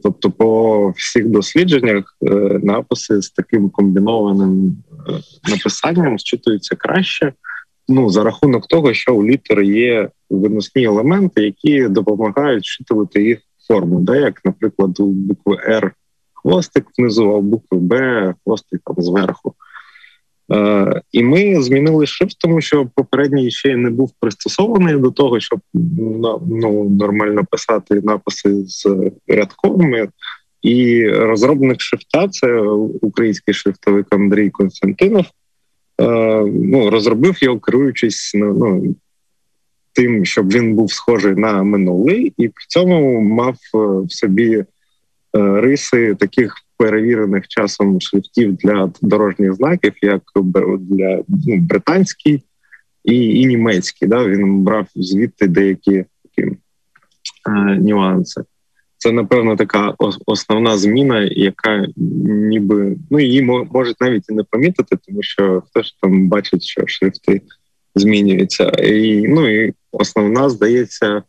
Тобто, 0.02 0.30
по 0.30 0.88
всіх 0.96 1.26
дослідженнях 1.26 2.16
е, 2.22 2.30
написи 2.62 3.22
з 3.22 3.30
таким 3.30 3.70
комбінованим 3.70 4.76
е, 5.08 5.50
написанням 5.50 6.18
зчитуються 6.18 6.76
краще. 6.76 7.32
Ну 7.88 8.10
за 8.10 8.24
рахунок 8.24 8.66
того, 8.66 8.94
що 8.94 9.14
у 9.14 9.24
літери 9.24 9.66
є 9.66 10.10
виносні 10.30 10.84
елементи, 10.84 11.42
які 11.42 11.88
допомагають 11.88 12.64
вчитувати 12.64 13.22
їх 13.22 13.38
форму, 13.68 14.00
де 14.00 14.20
як, 14.20 14.40
наприклад, 14.44 15.00
у 15.00 15.06
букви 15.06 15.56
R 15.68 15.90
хвостик 16.34 16.86
внизу, 16.98 17.30
а 17.30 17.36
у 17.36 17.42
букви 17.42 17.78
Б 17.78 18.34
хвостик 18.44 18.80
там 18.84 18.96
зверху. 18.98 19.54
Е, 20.52 21.02
І 21.12 21.22
ми 21.22 21.62
змінили 21.62 22.06
шрифт, 22.06 22.38
тому 22.38 22.60
що 22.60 22.86
попередній 22.94 23.50
ще 23.50 23.76
не 23.76 23.90
був 23.90 24.12
пристосований 24.20 24.96
до 24.96 25.10
того, 25.10 25.40
щоб 25.40 25.60
ну, 25.74 26.88
нормально 26.90 27.44
писати 27.50 28.00
написи 28.00 28.64
з 28.66 28.86
рядковими. 29.28 30.08
І 30.62 31.08
розробник 31.08 31.80
шрифта, 31.80 32.28
це 32.28 32.60
український 33.00 33.54
шрифтовик 33.54 34.06
Андрій 34.10 34.50
Константинов. 34.50 35.24
Е, 36.00 36.04
ну, 36.44 36.90
розробив 36.90 37.44
його, 37.44 37.60
керуючись 37.60 38.32
ну, 38.34 38.94
тим, 39.92 40.24
щоб 40.24 40.52
він 40.52 40.74
був 40.74 40.92
схожий 40.92 41.34
на 41.34 41.62
минулий, 41.62 42.32
і 42.36 42.48
при 42.48 42.64
цьому 42.68 43.20
мав 43.20 43.54
е, 43.54 43.78
в 43.78 44.12
собі 44.12 44.54
е, 44.56 44.64
риси 45.60 46.14
таких 46.14 46.54
перевірених 46.76 47.48
часом 47.48 48.00
шрифтів 48.00 48.56
для 48.56 48.92
дорожніх 49.02 49.54
знаків, 49.54 49.92
як 50.02 50.22
для 50.80 51.22
ну, 51.28 51.56
британський 51.56 52.42
і 53.04 53.40
і 53.40 53.46
німецький. 53.46 54.08
Да? 54.08 54.24
Він 54.24 54.62
брав 54.62 54.86
звідти 54.94 55.46
деякі 55.46 56.04
такі 56.22 56.50
е, 57.48 57.78
нюанси. 57.80 58.42
Це 58.96 59.12
напевно 59.12 59.56
така 59.56 59.94
основна 60.26 60.78
зміна, 60.78 61.20
яка 61.20 61.86
ніби 62.26 62.96
ну 63.10 63.20
її 63.20 63.42
можуть 63.72 64.00
навіть 64.00 64.24
і 64.28 64.34
не 64.34 64.42
помітити, 64.42 64.96
тому 65.06 65.22
що 65.22 65.62
хто 65.66 65.82
ж 65.82 65.94
там 66.02 66.28
бачить, 66.28 66.62
що 66.62 66.82
шрифти 66.86 67.40
змінюються, 67.94 68.68
і 68.68 69.28
ну 69.28 69.64
і 69.64 69.74
основна 69.92 70.50
здається. 70.50 71.22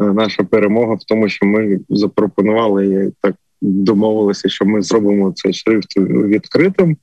Е, 0.00 0.04
наша 0.04 0.44
перемога 0.44 0.94
в 0.94 1.04
тому, 1.04 1.28
що 1.28 1.46
ми 1.46 1.80
запропонували 1.88 3.12
так 3.22 3.34
домовилися, 3.60 4.48
що 4.48 4.64
ми 4.64 4.82
зробимо 4.82 5.32
цей 5.34 5.52
шрифт 5.52 5.96
відкритим, 5.98 6.96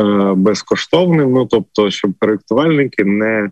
е, 0.00 0.34
безкоштовним. 0.36 1.32
Ну 1.32 1.46
тобто, 1.46 1.90
щоб 1.90 2.12
проєктувальники 2.18 3.04
не 3.04 3.50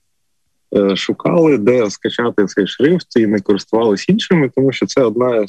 е, 0.76 0.96
шукали, 0.96 1.58
де 1.58 1.90
скачати 1.90 2.44
цей 2.44 2.66
шрифт 2.66 3.16
і 3.16 3.26
не 3.26 3.40
користувалися 3.40 4.12
іншими, 4.12 4.50
тому 4.56 4.72
що 4.72 4.86
це 4.86 5.02
одна 5.02 5.44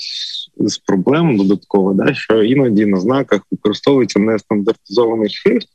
з 0.57 0.77
проблем 0.77 1.37
додаткова, 1.37 1.93
да, 1.93 2.13
що 2.13 2.43
іноді 2.43 2.85
на 2.85 2.99
знаках 2.99 3.41
використовується 3.51 4.19
нестандартизований 4.19 5.29
шрифт. 5.29 5.67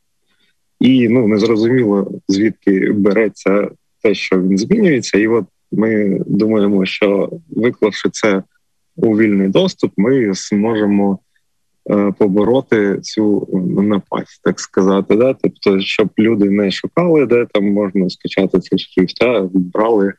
і 0.81 1.09
ну 1.09 1.29
незрозуміло 1.29 2.11
звідки 2.29 2.93
береться 2.93 3.69
те, 4.03 4.15
що 4.15 4.41
він 4.41 4.59
змінюється, 4.59 5.19
і 5.19 5.29
от 5.29 5.45
ми 5.73 6.21
думаємо, 6.27 6.87
що 6.87 7.31
виклавши 7.51 8.11
це 8.11 8.43
у 8.97 9.19
вільний 9.19 9.49
доступ, 9.49 9.93
ми 9.97 10.35
зможемо 10.35 11.19
е, 11.91 12.13
побороти 12.19 12.99
цю 13.03 13.49
напасть, 13.83 14.41
так 14.43 14.61
сказати. 14.61 15.17
Да? 15.17 15.35
Тобто, 15.43 15.81
щоб 15.81 16.11
люди 16.19 16.51
не 16.51 16.71
шукали, 16.71 17.27
де 17.27 17.47
там 17.53 17.73
можна 17.73 18.11
скачати 18.11 18.61
цей 18.61 18.79
шрифт, 18.79 19.23
а 19.23 19.49
брали 19.53 20.13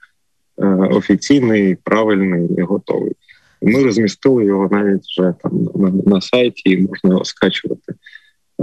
е, 0.58 0.66
офіційний, 0.68 1.76
правильний 1.84 2.50
і 2.58 2.62
готовий. 2.62 3.12
Ми 3.62 3.84
розмістили 3.84 4.46
його 4.46 4.70
навіть 4.72 5.04
вже 5.04 5.34
там 5.44 5.70
на, 5.76 5.90
на 5.90 6.22
сайті, 6.22 6.70
і 6.70 6.78
можна 6.78 7.10
його 7.10 7.26
скачувати. 7.26 7.94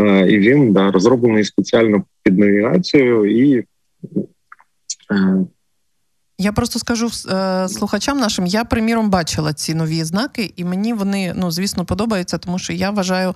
Е, 0.00 0.30
і 0.30 0.38
він 0.38 0.72
да, 0.72 0.90
розроблений 0.90 1.44
спеціально 1.44 2.04
під 2.22 2.38
навігацію 2.38 3.24
і. 3.24 3.64
Е, 6.40 6.42
я 6.42 6.52
просто 6.52 6.78
скажу 6.78 7.10
е, 7.30 7.68
слухачам 7.68 8.18
нашим, 8.18 8.46
я 8.46 8.64
приміром 8.64 9.10
бачила 9.10 9.52
ці 9.52 9.74
нові 9.74 10.04
знаки, 10.04 10.52
і 10.56 10.64
мені 10.64 10.92
вони 10.92 11.34
ну 11.36 11.50
звісно 11.50 11.84
подобаються, 11.84 12.38
тому 12.38 12.58
що 12.58 12.72
я 12.72 12.90
вважаю 12.90 13.34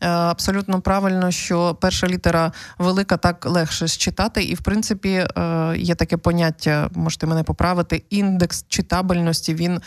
е, 0.00 0.08
абсолютно 0.08 0.80
правильно, 0.80 1.30
що 1.30 1.74
перша 1.80 2.06
літера 2.06 2.52
велика 2.78 3.16
так 3.16 3.46
легше 3.46 3.88
считати. 3.88 4.44
І 4.44 4.54
в 4.54 4.60
принципі 4.60 5.08
е, 5.08 5.74
є 5.76 5.94
таке 5.94 6.16
поняття, 6.16 6.90
можете 6.94 7.26
мене 7.26 7.42
поправити. 7.42 8.02
Індекс 8.10 8.64
читабельності. 8.68 9.54
Він, 9.54 9.72
е, 9.72 9.80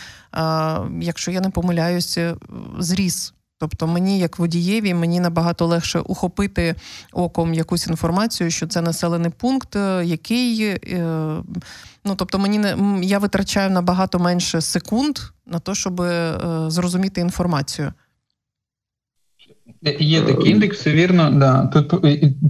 якщо 1.02 1.32
я 1.32 1.42
не 1.42 1.50
помиляюся, 1.50 2.36
зріс. 2.80 3.34
Тобто 3.60 3.88
мені, 3.88 4.20
як 4.20 4.40
водієві, 4.40 4.94
мені 4.94 5.20
набагато 5.20 5.66
легше 5.66 6.00
ухопити 6.00 6.76
оком 7.14 7.54
якусь 7.54 7.88
інформацію, 7.88 8.52
що 8.52 8.68
це 8.68 8.82
населений 8.82 9.32
пункт, 9.38 9.76
е, 9.76 10.06
який 10.06 10.64
е, 10.64 10.80
ну 12.06 12.16
тобто 12.16 12.40
мені 12.40 12.60
не 12.60 12.76
я 13.04 13.20
витрачаю 13.20 13.70
набагато 13.70 14.20
менше 14.20 14.62
секунд 14.62 15.20
на 15.46 15.60
те, 15.60 15.76
щоб 15.76 16.02
е, 16.02 16.38
зрозуміти 16.68 17.22
інформацію. 17.22 17.94
Є 20.00 20.22
такі 20.22 20.50
індекси, 20.50 20.92
вірно, 20.92 21.32
да. 21.32 21.66
Тут 21.68 21.94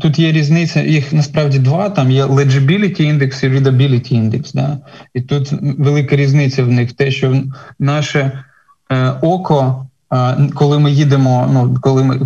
тут 0.02 0.20
є 0.20 0.32
різниця, 0.32 0.82
їх 0.82 1.14
насправді 1.14 1.60
два. 1.60 1.90
Там 1.90 2.12
є 2.12 2.26
legibility 2.26 3.02
індекс 3.02 3.44
і 3.44 3.50
readability 3.50 4.14
індекс. 4.14 4.54
Да. 4.54 4.78
І 5.14 5.22
тут 5.22 5.52
велика 5.62 6.16
різниця 6.16 6.64
в 6.64 6.68
них 6.68 6.94
те, 6.94 7.12
що 7.12 7.44
наше 7.80 8.44
е, 8.92 9.10
око 9.22 9.86
коли 10.54 10.80
ми 10.80 10.92
їдемо, 10.92 11.50
ну 11.54 11.78
коли 11.82 12.04
ми 12.04 12.20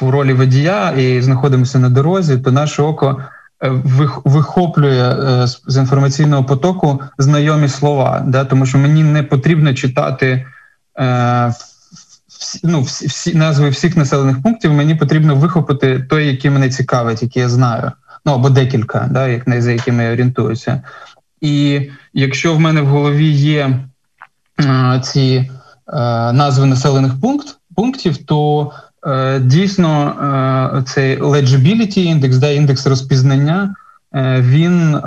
в 0.00 0.10
ролі 0.10 0.32
водія 0.32 0.90
і 0.90 1.22
знаходимося 1.22 1.78
на 1.78 1.88
дорозі, 1.88 2.38
то 2.38 2.52
наше 2.52 2.82
око 2.82 3.16
е, 3.18 3.24
вихоплює 4.24 5.02
е, 5.02 5.46
з 5.46 5.76
інформаційного 5.76 6.44
потоку 6.44 7.00
знайомі 7.18 7.68
слова, 7.68 8.24
да, 8.26 8.44
тому 8.44 8.66
що 8.66 8.78
мені 8.78 9.02
не 9.02 9.22
потрібно 9.22 9.74
читати 9.74 10.46
е, 10.98 11.54
всі, 12.28 12.60
ну, 12.64 12.82
всі, 12.82 13.34
назви 13.34 13.68
всіх 13.68 13.96
населених 13.96 14.42
пунктів. 14.42 14.72
Мені 14.72 14.94
потрібно 14.94 15.34
вихопити 15.34 16.00
той, 16.00 16.26
який 16.26 16.50
мене 16.50 16.68
цікавить, 16.68 17.22
який 17.22 17.42
я 17.42 17.48
знаю, 17.48 17.92
ну 18.24 18.32
або 18.32 18.50
декілька, 18.50 19.08
да, 19.10 19.28
як 19.28 19.62
за 19.62 19.72
якими 19.72 20.04
я 20.04 20.12
орієнтуюся. 20.12 20.82
І 21.40 21.82
якщо 22.12 22.54
в 22.54 22.60
мене 22.60 22.80
в 22.80 22.86
голові 22.86 23.30
є 23.30 23.80
е, 24.60 25.00
ці 25.04 25.50
Е, 25.92 26.32
назви 26.32 26.66
населених 26.66 27.20
пункт, 27.20 27.58
пунктів, 27.76 28.16
то 28.16 28.70
дійсно 29.40 30.12
е, 30.78 30.82
цей 30.82 31.18
legibility 31.18 31.98
індекс, 31.98 32.36
да, 32.36 32.50
індекс 32.50 32.86
розпізнання, 32.86 33.74
він 34.40 35.00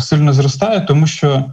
сильно 0.00 0.32
зростає, 0.32 0.80
тому 0.80 1.06
що 1.06 1.44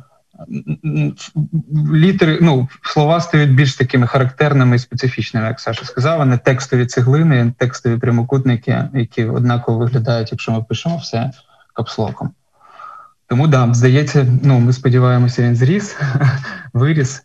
літери, 1.93 2.38
ну, 2.41 2.67
слова 2.82 3.21
стають 3.21 3.56
більш 3.56 3.76
такими 3.76 4.08
характерними 4.08 4.76
і 4.76 4.80
специфічними, 4.80 5.48
як 5.48 5.60
Саша 5.60 5.86
сказав, 5.86 6.21
а 6.21 6.26
не 6.26 6.38
текстові 6.38 6.86
цеглини, 6.86 7.54
текстові 7.58 7.98
прямокутники, 7.98 8.84
які 8.93 9.26
однаково 9.26 9.78
виглядають, 9.78 10.32
якщо 10.32 10.52
ми 10.52 10.63
пишемо 10.63 10.98
все 10.98 11.32
капслоком. 11.74 12.32
Тому 13.28 13.48
да, 13.48 13.74
здається, 13.74 14.26
ну 14.43 14.60
ми 14.60 14.74
сподіваємося, 14.74 15.41
він 15.43 15.56
зріс, 15.56 15.98
виріс. 16.74 17.24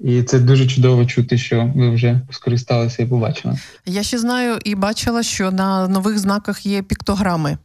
І 0.00 0.22
це 0.22 0.38
дуже 0.38 0.66
чудово 0.66 1.06
чути, 1.06 1.38
що 1.38 1.72
ви 1.76 1.90
вже 1.90 2.20
скористалися 2.30 3.02
і 3.02 3.06
побачили. 3.06 3.54
Я 3.86 4.02
ще 4.02 4.18
знаю 4.18 4.58
і 4.64 4.74
бачила, 4.74 5.22
що 5.22 5.50
на 5.50 5.88
нових 5.88 6.18
знаках 6.18 6.66
є 6.66 6.82
піктограми. 6.82 7.58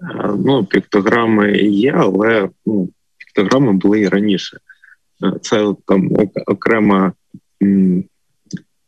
Е, 0.00 0.30
ну, 0.44 0.64
піктограми 0.64 1.58
є, 1.58 1.92
але 1.96 2.48
ну, 2.66 2.88
піктограми 3.18 3.72
були 3.72 4.00
і 4.00 4.08
раніше. 4.08 4.58
Е, 5.24 5.32
це 5.42 5.74
там 5.86 6.10
окрема, 6.46 7.12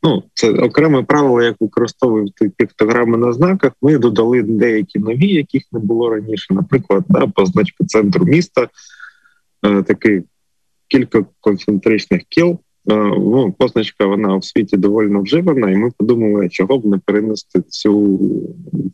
ну, 0.02 0.22
це 0.34 0.50
окреме 0.50 1.02
правило, 1.02 1.42
як 1.42 1.56
використовувати 1.60 2.50
піктограми 2.56 3.18
на 3.18 3.32
знаках. 3.32 3.72
Ми 3.82 3.98
додали 3.98 4.42
деякі 4.42 4.98
нові, 4.98 5.26
яких 5.26 5.62
не 5.72 5.78
було 5.78 6.10
раніше. 6.10 6.54
Наприклад, 6.54 7.04
да, 7.08 7.26
позначка 7.26 7.84
центру 7.84 8.24
міста, 8.24 8.68
е, 9.66 9.82
такий 9.82 10.22
кілька 10.88 11.26
концентричних 11.40 12.22
кіл. 12.28 12.58
Е, 12.90 12.94
ну, 12.96 13.54
позначка 13.58 14.06
вона 14.06 14.36
в 14.36 14.44
світі 14.44 14.76
доволі 14.76 15.22
вживана, 15.22 15.70
і 15.70 15.76
ми 15.76 15.90
подумали, 15.98 16.48
чого 16.48 16.78
б 16.78 16.86
не 16.86 16.98
перенести 16.98 17.62
цю 17.62 18.20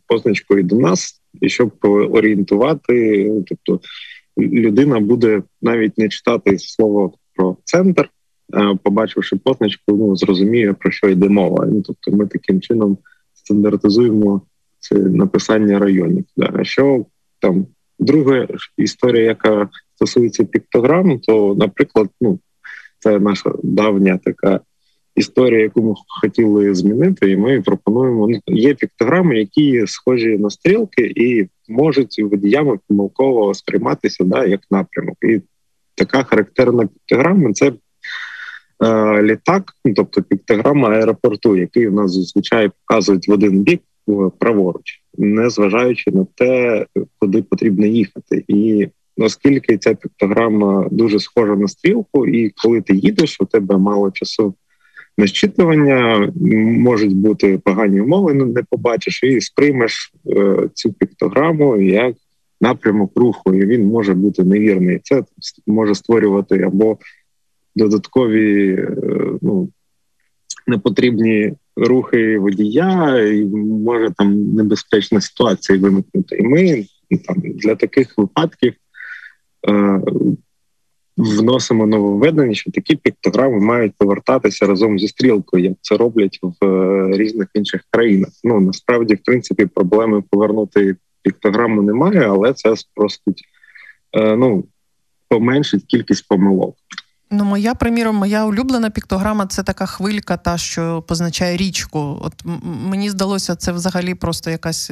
позначку 0.07 0.57
і 0.57 0.63
до 0.63 0.75
нас, 0.75 1.21
і 1.41 1.49
щоб 1.49 1.71
орієнтувати. 2.11 3.31
Тобто 3.47 3.79
людина 4.37 4.99
буде 4.99 5.43
навіть 5.61 5.97
не 5.97 6.09
читати 6.09 6.59
слово 6.59 7.13
про 7.35 7.57
центр, 7.63 8.09
побачивши 8.83 9.35
позначку, 9.35 9.83
ну 9.87 10.15
зрозуміє 10.15 10.73
про 10.73 10.91
що 10.91 11.09
йде 11.09 11.29
мова. 11.29 11.65
Ну, 11.71 11.81
тобто, 11.81 12.11
ми 12.11 12.27
таким 12.27 12.61
чином 12.61 12.97
стандартизуємо 13.33 14.41
це 14.79 14.95
написання 14.95 15.79
районів. 15.79 16.25
А 16.37 16.63
що 16.63 17.05
там 17.39 17.67
друга 18.05 18.47
історія, 18.77 19.23
яка 19.23 19.69
стосується 19.95 20.45
піктограм, 20.45 21.19
то, 21.19 21.55
наприклад, 21.55 22.09
ну 22.21 22.39
це 22.99 23.19
наша 23.19 23.51
давня 23.63 24.19
така 24.23 24.59
історія, 25.15 25.61
яку 25.61 25.81
ми 25.81 25.93
хотіли 26.21 26.75
змінити, 26.75 27.31
і 27.31 27.37
ми 27.37 27.61
пропонуємо. 27.61 28.27
Ну, 28.27 28.39
є 28.47 28.73
піктограми, 28.73 29.37
які 29.37 29.87
схожі 29.87 30.37
на 30.37 30.49
стрілки, 30.49 31.13
і 31.15 31.47
можуть 31.67 32.21
водіями 32.23 32.79
помилково 32.87 33.53
сприйматися 33.53 34.23
да, 34.23 34.45
як 34.45 34.61
напрямок. 34.71 35.17
І 35.21 35.41
така 35.95 36.23
характерна 36.23 36.87
піктограма 36.87 37.53
це. 37.53 37.73
Е, 38.83 39.23
літак, 39.23 39.73
ну, 39.85 39.93
тобто 39.93 40.21
піктограма 40.21 40.89
аеропорту, 40.89 41.57
який 41.57 41.87
у 41.87 41.91
нас 41.91 42.13
зазвичай 42.13 42.71
показують 42.85 43.27
в 43.27 43.31
один 43.31 43.59
бік 43.59 43.81
праворуч, 44.39 45.01
не 45.17 45.49
зважаючи 45.49 46.11
на 46.11 46.25
те, 46.35 46.85
куди 47.19 47.41
потрібно 47.41 47.85
їхати, 47.85 48.43
і 48.47 48.87
оскільки 49.17 49.77
ця 49.77 49.95
піктограма 49.95 50.87
дуже 50.91 51.19
схожа 51.19 51.55
на 51.55 51.67
стрілку, 51.67 52.27
і 52.27 52.49
коли 52.49 52.81
ти 52.81 52.95
їдеш, 52.95 53.41
у 53.41 53.45
тебе 53.45 53.77
мало 53.77 54.11
часу 54.11 54.55
на 55.17 55.27
щитування, 55.27 56.31
можуть 56.79 57.15
бути 57.15 57.57
погані 57.57 58.01
умови, 58.01 58.33
ну 58.33 58.45
не 58.45 58.63
побачиш, 58.69 59.23
і 59.23 59.41
сприймеш 59.41 60.13
е, 60.29 60.69
цю 60.73 60.93
піктограму 60.93 61.81
як 61.81 62.15
напрямок 62.61 63.11
руху, 63.15 63.53
і 63.53 63.65
він 63.65 63.85
може 63.85 64.13
бути 64.13 64.43
невірний. 64.43 64.99
Це 65.03 65.23
може 65.67 65.95
створювати 65.95 66.61
або 66.61 66.97
додаткові 67.75 68.71
е, 68.73 68.89
ну, 69.41 69.69
непотрібні 70.67 71.53
рухи 71.75 72.37
водія, 72.37 73.19
і 73.19 73.45
може 73.45 74.11
там 74.17 74.53
небезпечна 74.53 75.21
ситуація 75.21 75.79
виникнути. 75.79 76.35
І 76.35 76.43
ми 76.43 76.85
там 77.27 77.35
для 77.41 77.75
таких 77.75 78.17
випадків 78.17 78.73
Е, 79.69 80.01
вносимо 81.17 81.87
нововведення, 81.87 82.53
що 82.53 82.71
такі 82.71 82.95
піктограми 82.95 83.59
мають 83.59 83.93
повертатися 83.97 84.65
разом 84.65 84.99
зі 84.99 85.07
стрілкою, 85.07 85.63
як 85.63 85.73
це 85.81 85.97
роблять 85.97 86.39
в 86.41 86.65
е, 86.65 87.17
різних 87.17 87.47
інших 87.53 87.81
країнах. 87.89 88.29
Ну 88.43 88.59
насправді, 88.59 89.15
в 89.15 89.23
принципі, 89.23 89.65
проблеми 89.65 90.23
повернути 90.29 90.95
піктограму 91.21 91.81
немає, 91.81 92.27
але 92.27 92.53
це 92.53 92.75
спростить, 92.75 93.43
е, 94.17 94.35
ну 94.35 94.63
поменшить 95.29 95.85
кількість 95.85 96.27
помилок. 96.27 96.75
Ну, 97.37 97.45
моя, 97.45 97.75
приміром, 97.75 98.15
моя 98.15 98.45
улюблена 98.45 98.89
піктограма 98.89 99.47
це 99.47 99.63
така 99.63 99.85
хвилька, 99.85 100.37
та 100.37 100.57
що 100.57 101.01
позначає 101.01 101.57
річку. 101.57 102.19
От 102.21 102.33
мені 102.63 103.09
здалося, 103.09 103.55
це 103.55 103.71
взагалі 103.71 104.15
просто 104.15 104.49
якась 104.51 104.91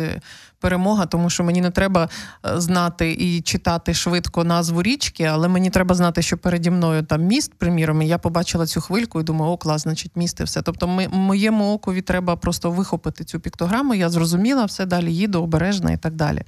перемога, 0.64 1.06
тому 1.06 1.30
що 1.30 1.44
мені 1.44 1.62
не 1.62 1.72
треба 1.72 2.10
е, 2.46 2.62
знати 2.62 3.12
і 3.12 3.42
читати 3.42 3.94
швидко 3.94 4.44
назву 4.44 4.84
річки, 4.84 5.24
але 5.24 5.48
мені 5.48 5.70
треба 5.70 5.96
знати, 5.96 6.22
що 6.22 6.38
переді 6.38 6.70
мною 6.72 7.04
там 7.04 7.22
міст, 7.22 7.54
приміром, 7.54 8.02
і 8.02 8.08
я 8.08 8.18
побачила 8.18 8.66
цю 8.66 8.82
хвильку 8.82 9.20
і 9.20 9.24
думаю, 9.24 9.52
о, 9.52 9.58
клас, 9.58 9.82
значить, 9.82 10.12
міст 10.16 10.40
і 10.40 10.44
все. 10.44 10.62
Тобто, 10.62 10.88
ми, 10.88 11.08
моєму 11.08 11.74
окові 11.74 12.02
треба 12.02 12.36
просто 12.36 12.72
вихопити 12.72 13.24
цю 13.24 13.40
піктограму. 13.40 13.94
Я 13.94 14.10
зрозуміла, 14.10 14.66
все 14.66 14.86
далі 14.86 15.16
їду, 15.16 15.44
обережна 15.44 15.92
і 15.92 15.98
так 15.98 16.16
далі. 16.16 16.42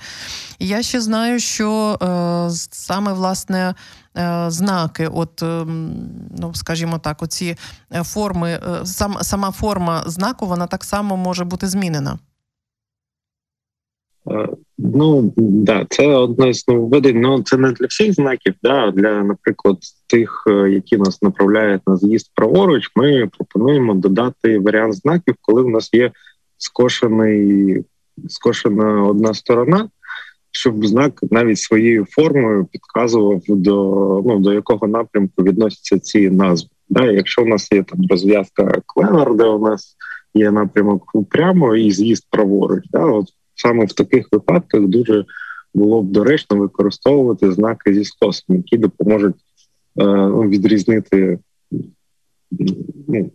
І 0.59 0.67
я 0.67 0.83
ще 0.83 1.01
знаю, 1.01 1.39
що 1.39 1.99
е, 2.01 2.55
саме 2.71 3.13
власне. 3.13 3.73
Е, 4.17 4.45
знаки, 4.51 5.07
от, 5.07 5.43
ем, 5.43 5.93
ну 6.37 6.53
скажімо 6.53 6.99
так, 6.99 7.23
оці 7.23 7.57
е, 7.93 8.03
форми, 8.03 8.59
сам, 8.83 9.17
сама 9.21 9.51
форма 9.51 10.03
знаку, 10.05 10.45
вона 10.47 10.67
так 10.67 10.83
само 10.83 11.17
може 11.17 11.43
бути 11.43 11.67
змінена. 11.67 12.19
Ну 14.77 15.33
да, 15.37 15.85
це 15.89 16.07
одне 16.07 16.53
з 16.53 16.67
нововведень. 16.67 17.21
Ну 17.21 17.43
це 17.43 17.57
не 17.57 17.71
для 17.71 17.85
всіх 17.85 18.13
знаків. 18.13 18.53
Да, 18.63 18.91
для, 18.91 19.23
наприклад, 19.23 19.77
тих, 20.07 20.43
е, 20.47 20.69
які 20.69 20.97
нас 20.97 21.21
направляють 21.21 21.81
на 21.87 21.97
з'їзд 21.97 22.31
праворуч, 22.35 22.91
ми 22.95 23.29
пропонуємо 23.37 23.93
додати 23.93 24.59
варіант 24.59 24.93
знаків, 24.93 25.35
коли 25.41 25.61
в 25.61 25.69
нас 25.69 25.89
є 25.93 26.11
скошений, 26.57 27.83
скошена 28.27 29.03
одна 29.03 29.33
сторона, 29.33 29.89
щоб 30.51 30.85
знак 30.85 31.19
навіть 31.31 31.59
своєю 31.59 32.05
формою 32.09 32.65
підказував 32.65 33.41
до 33.47 33.73
ну 34.25 34.39
до 34.39 34.53
якого 34.53 34.87
напрямку 34.87 35.43
відносяться 35.43 35.99
ці 35.99 36.29
назви. 36.29 36.69
Да, 36.89 37.11
Якщо 37.11 37.41
у 37.41 37.45
нас 37.45 37.71
є 37.71 37.83
там 37.83 37.99
розв'язка 38.09 38.81
клевер, 38.85 39.35
де 39.35 39.43
у 39.43 39.59
нас 39.59 39.95
є 40.33 40.51
напрямок 40.51 41.11
прямо 41.29 41.75
і 41.75 41.91
з'їзд 41.91 42.27
праворуч, 42.29 42.83
да, 42.91 43.05
от 43.05 43.25
саме 43.55 43.85
в 43.85 43.93
таких 43.93 44.27
випадках 44.31 44.81
дуже 44.81 45.25
було 45.73 46.01
б 46.01 46.11
доречно 46.11 46.57
використовувати 46.57 47.51
знаки 47.51 47.93
зі 47.93 48.05
скосом, 48.05 48.55
які 48.55 48.77
допоможуть 48.77 49.35
е, 49.35 50.05
ну, 50.05 50.41
відрізнити 50.41 51.39
ну, 53.07 53.31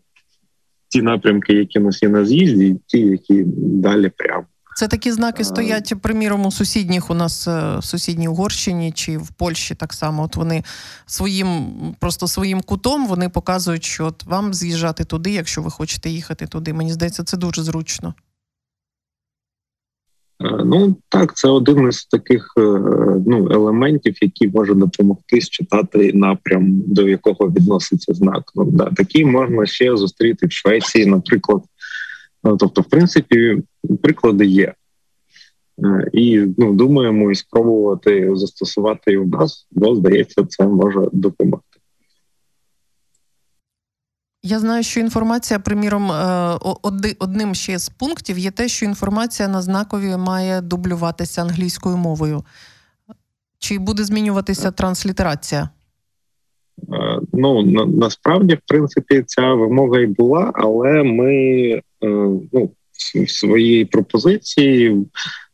ті 0.89 1.03
напрямки, 1.03 1.53
які 1.53 1.79
у 1.79 1.83
нас 1.83 2.03
є 2.03 2.09
на 2.09 2.25
з'їзді, 2.25 2.69
і 2.69 2.81
ті, 2.87 3.01
які 3.01 3.45
далі 3.57 4.09
прямо. 4.17 4.45
Це 4.77 4.89
такі 4.89 5.13
знаки 5.13 5.45
стоять, 5.45 5.95
приміром, 6.03 6.47
у 6.47 6.51
сусідніх 6.51 7.11
у 7.11 7.15
нас 7.15 7.49
е, 7.49 7.79
в 7.79 7.85
сусідній 7.85 8.29
Угорщині 8.29 8.93
чи 8.93 9.19
в 9.19 9.31
Польщі 9.31 9.75
так 9.75 9.93
само. 9.93 10.23
От 10.23 10.37
вони 10.37 10.65
своїм 11.07 11.67
просто 11.99 12.29
своїм 12.29 12.61
кутом 12.61 13.07
вони 13.07 13.29
показують, 13.29 13.85
що 13.85 14.07
от 14.07 14.25
вам 14.25 14.55
з'їжджати 14.55 15.05
туди, 15.05 15.31
якщо 15.31 15.63
ви 15.63 15.71
хочете 15.71 16.11
їхати 16.11 16.47
туди. 16.47 16.73
Мені 16.73 16.93
здається, 16.93 17.25
це 17.25 17.37
дуже 17.37 17.63
зручно. 17.63 18.15
Е, 20.41 20.65
ну 20.65 20.97
так, 21.09 21.37
це 21.37 21.49
один 21.49 21.89
із 21.89 22.05
таких 22.05 22.53
е, 22.59 22.61
ну 23.27 23.49
елементів, 23.51 24.15
які 24.23 24.49
може 24.49 24.75
допомогти 24.75 25.41
считати 25.41 26.13
напрям, 26.15 26.83
до 26.87 27.09
якого 27.09 27.49
відноситься 27.51 28.15
знак. 28.15 28.43
Ну, 28.55 28.65
да, 28.65 28.85
Такі 28.85 29.25
можна 29.25 29.67
ще 29.67 29.97
зустріти 29.97 30.47
в 30.47 30.53
Швеції, 30.53 31.07
наприклад. 31.07 31.63
Ну, 32.45 32.57
тобто, 32.57 32.81
в 32.81 32.85
принципі, 32.85 33.63
приклади 34.03 34.47
є. 34.47 34.75
Е, 35.85 36.11
і 36.13 36.47
ну, 36.59 36.75
думаємо 36.75 37.31
і 37.31 37.35
спробувати 37.35 38.31
застосувати 38.35 39.13
і 39.13 39.17
в 39.17 39.29
нас, 39.29 39.67
бо 39.71 39.95
здається, 39.95 40.45
це 40.49 40.67
може 40.67 41.01
допомогти. 41.13 41.60
Я 44.43 44.59
знаю, 44.59 44.83
що 44.83 45.01
інформація, 45.01 45.61
приміром, 45.61 46.13
е, 46.13 46.59
одним 47.19 47.55
ще 47.55 47.79
з 47.79 47.89
пунктів 47.89 48.39
є 48.39 48.51
те, 48.51 48.69
що 48.69 48.87
інформація 48.87 49.49
на 49.49 49.63
знакові 49.63 50.17
має 50.17 50.61
дублюватися 50.61 51.43
англійською 51.43 51.97
мовою. 51.97 52.45
Чи 53.59 53.79
буде 53.79 54.05
змінюватися 54.05 54.71
транслітерація? 54.71 55.69
Е, 56.93 57.21
ну 57.33 57.63
на, 57.63 57.87
насправді, 57.87 58.55
в 58.55 58.61
принципі, 58.67 59.25
ця 59.27 59.55
вимога 59.55 60.01
і 60.01 60.07
була, 60.07 60.53
але 60.55 61.03
ми 61.03 61.35
е, 61.35 61.83
ну, 62.53 62.71
в 63.15 63.31
своїй 63.31 63.85
пропозиції 63.85 65.07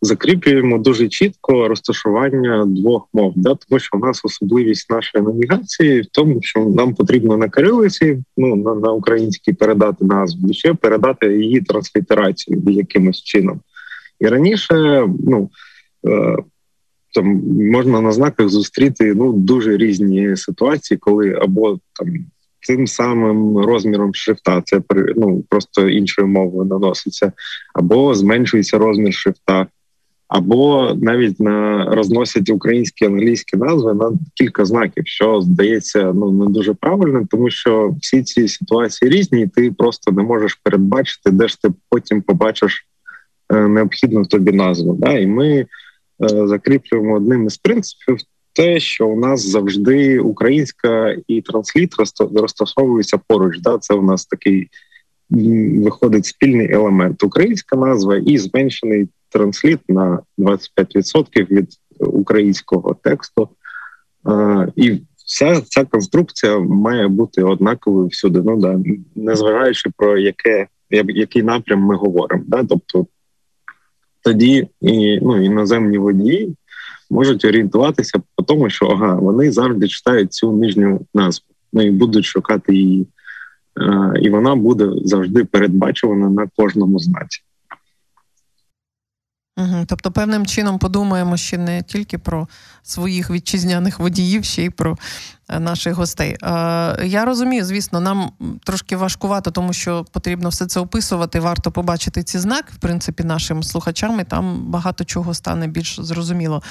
закріплюємо 0.03 0.79
дуже 0.79 1.09
чітко 1.09 1.69
розташування 1.69 2.65
двох 2.67 3.09
мов, 3.13 3.33
да 3.37 3.55
тому 3.55 3.79
що 3.79 3.99
в 3.99 4.01
нас 4.01 4.21
особливість 4.25 4.91
нашої 4.91 5.25
навігації 5.25 6.01
в 6.01 6.07
тому, 6.07 6.39
що 6.43 6.61
нам 6.61 6.95
потрібно 6.95 7.37
на 7.37 7.49
кирилиці, 7.49 8.19
ну 8.37 8.57
на, 8.57 8.75
на 8.75 8.93
українській 8.93 9.53
передати 9.53 10.05
назву, 10.05 10.53
ще 10.53 10.75
передати 10.75 11.27
її 11.27 11.61
транслітерацію 11.61 12.63
якимось 12.67 13.23
чином. 13.23 13.61
І 14.21 14.27
раніше, 14.27 15.09
ну 15.27 15.51
е, 16.09 16.37
там 17.15 17.27
можна 17.71 18.01
на 18.01 18.13
знаках 18.13 18.49
зустріти 18.49 19.15
ну 19.15 19.33
дуже 19.33 19.77
різні 19.77 20.37
ситуації, 20.37 20.99
коли 20.99 21.39
або 21.43 21.79
там 21.93 22.09
тим 22.67 22.87
самим 22.87 23.59
розміром 23.59 24.15
шрифта, 24.15 24.63
це 24.65 24.81
ну, 25.17 25.45
просто 25.49 25.89
іншою 25.89 26.29
мовою 26.29 26.69
наноситься, 26.69 27.33
або 27.75 28.15
зменшується 28.15 28.79
розмір 28.79 29.15
шрифта, 29.15 29.67
або 30.29 30.93
навіть 31.03 31.41
на 31.41 31.85
розносять 31.85 32.51
українські 32.51 33.05
англійські 33.05 33.57
назви 33.57 33.95
на 33.95 34.13
кілька 34.35 34.65
знаків, 34.65 35.03
що 35.07 35.41
здається 35.41 36.13
ну 36.13 36.33
не 36.33 36.47
дуже 36.47 36.75
правильним, 36.75 37.27
тому 37.27 37.51
що 37.51 37.95
всі 38.01 38.23
ці 38.23 38.49
ситуації 38.49 39.11
різні, 39.11 39.43
і 39.43 39.47
ти 39.47 39.73
просто 39.73 40.13
не 40.13 40.23
можеш 40.23 40.55
передбачити, 40.55 41.31
де 41.31 41.49
ж 41.49 41.63
ти 41.63 41.69
потім 41.91 42.23
побачиш 42.23 42.87
е, 43.55 43.69
необхідну 43.69 44.25
тобі 44.25 44.53
назву. 44.53 44.97
Да? 45.01 45.19
І 45.19 45.27
ми 45.27 45.49
е, 45.59 45.67
закріплюємо 46.21 47.15
одним 47.17 47.47
із 47.47 47.57
принципів 47.57 48.19
те, 48.57 48.81
що 48.81 49.09
у 49.09 49.21
нас 49.21 49.47
завжди 49.47 50.19
українська 50.19 51.17
і 51.27 51.41
трансліт 51.41 51.95
розташовуються 52.35 53.19
поруч. 53.29 53.61
Да? 53.61 53.79
Це 53.79 53.95
у 53.95 54.03
нас 54.03 54.27
такий 54.27 54.69
виходить 55.31 56.27
спільний 56.27 56.73
елемент. 56.73 57.23
Українська 57.23 57.77
назва 57.77 58.17
і 58.17 58.39
зменшений 58.39 59.09
трансліт 59.29 59.81
на 59.89 60.21
25% 60.39 61.51
від 61.51 61.69
українського 61.99 62.97
тексту. 63.03 63.49
І 64.77 65.01
вся 65.17 65.61
ця 65.61 65.85
конструкція 65.85 66.59
має 66.59 67.09
бути 67.09 67.43
однаковою 67.43 68.07
всюди. 68.07 68.43
Ну 68.45 68.57
да, 68.57 68.81
незважаючи 69.15 69.91
про 69.97 70.19
яке 70.19 70.67
який 70.91 71.43
напрям 71.43 71.81
ми 71.81 71.97
говоримо. 71.97 72.45
Да? 72.47 72.65
Тобто 72.65 73.07
тоді 74.23 74.69
і 74.81 75.21
ну, 75.23 75.45
іноземні 75.45 75.99
водії 75.99 76.57
можуть 77.11 77.45
орієнтуватися 77.45 78.23
по 78.37 78.43
тому, 78.43 78.71
що 78.71 78.87
ага, 78.87 79.15
вони 79.15 79.53
завжди 79.53 79.89
читають 79.89 80.33
цю 80.33 80.53
нижню 80.53 81.01
назву, 81.15 81.47
ну 81.73 81.83
і 81.83 81.91
будуть 81.91 82.25
шукати 82.25 82.75
її, 82.75 83.07
і 84.23 84.31
вона 84.31 84.57
буде 84.57 84.91
завжди 85.05 85.45
передбачувана 85.45 86.31
на 86.31 86.49
кожному 86.57 86.99
знаці. 86.99 87.43
Угу. 89.59 89.85
Тобто, 89.87 90.11
певним 90.11 90.47
чином 90.47 90.79
подумаємо 90.79 91.37
ще 91.37 91.59
не 91.59 91.83
тільки 91.83 92.19
про 92.19 92.49
своїх 92.83 93.31
вітчизняних 93.31 93.99
водіїв, 93.99 94.45
ще 94.45 94.65
й 94.65 94.71
про 94.71 94.97
е, 95.49 95.61
наших 95.61 95.95
гостей. 95.95 96.37
Е, 96.43 96.47
я 97.07 97.25
розумію, 97.25 97.65
звісно, 97.65 98.01
нам 98.01 98.31
трошки 98.65 98.97
важкувато, 98.97 99.51
тому 99.51 99.73
що 99.73 100.05
потрібно 100.13 100.49
все 100.49 100.67
це 100.67 100.81
описувати. 100.81 101.41
Варто 101.41 101.73
побачити 101.73 102.23
ці 102.23 102.39
знаки, 102.39 102.69
в 102.73 102.77
принципі, 102.77 103.25
нашим 103.25 103.63
слухачам, 103.63 104.21
і 104.21 104.25
там 104.25 104.71
багато 104.71 105.05
чого 105.05 105.35
стане 105.35 105.67
більш 105.67 106.01
зрозуміло. 106.01 106.63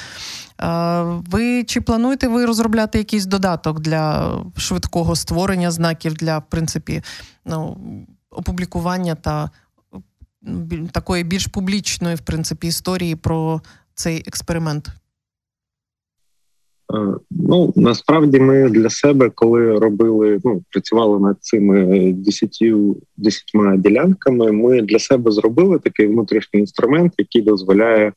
Е, 0.62 1.02
ви 1.04 1.64
чи 1.64 1.82
плануєте 1.82 2.28
ви 2.28 2.46
розробляти 2.46 2.98
якийсь 2.98 3.26
додаток 3.26 3.80
для 3.80 4.32
швидкого 4.58 5.16
створення 5.16 5.72
знаків 5.72 6.14
для 6.14 6.38
в 6.38 6.46
принципі 6.50 7.04
ну, 7.46 7.78
опублікування 8.30 9.16
та 9.16 9.50
такої 10.92 11.24
більш 11.24 11.48
публічної, 11.48 12.16
в 12.16 12.22
принципі, 12.22 12.68
історії 12.68 13.16
про 13.16 13.62
цей 13.96 14.24
експеримент? 14.28 14.90
Е, 16.94 17.18
ну 17.32 17.74
насправді 17.76 18.40
ми 18.40 18.70
для 18.70 18.90
себе, 18.90 19.32
коли 19.36 19.80
робили, 19.80 20.40
ну 20.44 20.64
працювали 20.72 21.20
над 21.20 21.38
цими 21.40 22.12
десятью 22.14 22.98
десятьма 23.18 23.78
ділянками, 23.78 24.52
ми 24.52 24.82
для 24.82 25.00
себе 25.00 25.32
зробили 25.32 25.80
такий 25.80 26.08
внутрішній 26.08 26.60
інструмент, 26.60 27.14
який 27.18 27.42
дозволяє 27.42 28.14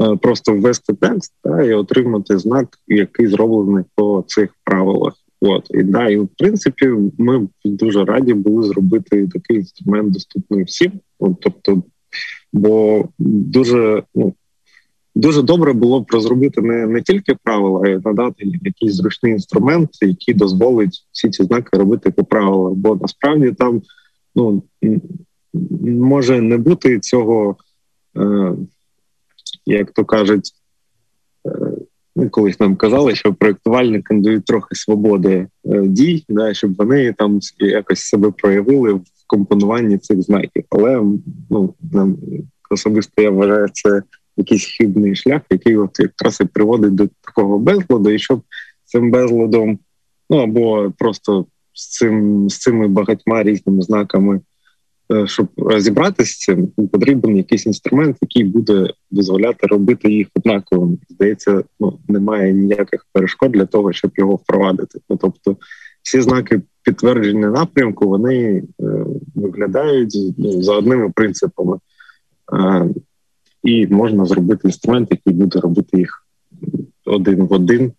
е, 0.00 0.16
просто 0.16 0.52
ввести 0.52 0.94
текст 0.94 1.32
та, 1.42 1.62
і 1.62 1.74
отримати 1.74 2.38
знак, 2.38 2.68
який 2.88 3.26
зроблений 3.26 3.84
по 3.94 4.24
цих 4.26 4.50
правилах. 4.64 5.14
От 5.40 5.66
і 5.70 5.82
да, 5.82 6.08
і 6.08 6.16
в 6.16 6.28
принципі, 6.28 6.88
ми 7.18 7.48
дуже 7.64 8.04
раді 8.04 8.34
були 8.34 8.68
зробити 8.68 9.28
такий 9.28 9.56
інструмент 9.56 10.12
доступний 10.12 10.64
всім. 10.64 10.92
От, 11.18 11.40
тобто, 11.40 11.82
бо 12.52 13.04
дуже 13.18 14.02
ну 14.14 14.34
дуже 15.14 15.42
добре 15.42 15.72
було 15.72 16.00
б 16.00 16.10
розробити 16.10 16.60
не 16.60 16.86
не 16.86 17.02
тільки 17.02 17.36
правила, 17.42 17.82
а 17.84 17.88
й 17.88 18.00
надати 18.04 18.52
якийсь 18.62 18.94
зручний 18.94 19.32
інструмент, 19.32 19.90
який 20.02 20.34
дозволить 20.34 21.06
всі 21.12 21.30
ці 21.30 21.44
знаки 21.44 21.76
робити 21.76 22.10
по 22.10 22.24
правилах. 22.24 22.72
Бо 22.72 22.96
насправді 22.96 23.52
там 23.52 23.82
ну 24.34 24.62
може 25.82 26.40
не 26.40 26.58
бути 26.58 27.00
цього. 27.00 27.56
Е, 28.16 28.52
як 29.66 29.90
то 29.90 30.04
кажуть, 30.04 30.52
колись 32.30 32.60
нам 32.60 32.76
казали, 32.76 33.14
що 33.14 33.34
проєктувальникам 33.34 34.22
дають 34.22 34.44
трохи 34.44 34.74
свободи 34.74 35.46
е, 35.64 35.82
дій, 35.82 36.24
да, 36.28 36.54
щоб 36.54 36.76
вони 36.76 37.12
там 37.12 37.40
якось 37.58 38.00
себе 38.00 38.30
проявили 38.30 38.92
в 38.92 39.02
компонуванні 39.26 39.98
цих 39.98 40.22
знаків. 40.22 40.64
Але 40.70 41.02
ну, 41.50 41.74
нам 41.92 42.16
особисто 42.70 43.22
я 43.22 43.30
вважаю, 43.30 43.68
це 43.72 44.02
якийсь 44.36 44.66
хибний 44.66 45.16
шлях, 45.16 45.42
який 45.50 45.76
от 45.76 46.00
якраз 46.00 46.40
і 46.40 46.44
приводить 46.44 46.94
до 46.94 47.08
такого 47.20 47.58
безладу, 47.58 48.10
і 48.10 48.18
щоб 48.18 48.42
цим 48.84 49.10
безладом, 49.10 49.78
ну 50.30 50.38
або 50.38 50.92
просто 50.98 51.46
з 51.72 51.88
цим 51.90 52.48
з 52.50 52.58
цими 52.58 52.88
багатьма 52.88 53.42
різними 53.42 53.82
знаками. 53.82 54.40
Е, 55.12 55.26
щоб 55.26 55.48
розібратися 55.56 56.32
з 56.32 56.38
цим, 56.38 56.66
потрібен 56.66 57.36
якийсь 57.36 57.66
інструмент, 57.66 58.16
який 58.20 58.44
буде 58.44 58.90
дозволяти 59.10 59.66
робити 59.66 60.12
їх 60.12 60.28
однаковими. 60.34 60.96
Здається, 61.08 61.62
ну 61.80 61.98
немає 62.08 62.52
ніяких 62.52 63.06
перешкод 63.12 63.52
для 63.52 63.66
того, 63.66 63.92
щоб 63.92 64.10
його 64.16 64.34
впровадити. 64.34 64.98
Ну, 65.10 65.16
тобто, 65.16 65.56
всі 66.02 66.20
знаки 66.20 66.60
підтвердження 66.82 67.48
напрямку 67.48 68.08
вони 68.08 68.44
е, 68.44 68.64
виглядають 69.34 70.18
ну, 70.38 70.62
за 70.62 70.72
одними 70.72 71.10
принципами, 71.10 71.78
е, 72.52 72.88
і 73.62 73.86
можна 73.86 74.24
зробити 74.24 74.60
інструмент, 74.64 75.08
який 75.10 75.32
буде 75.32 75.60
робити 75.60 75.98
їх 75.98 76.26
один 77.04 77.42
в 77.46 77.52
один. 77.52 77.92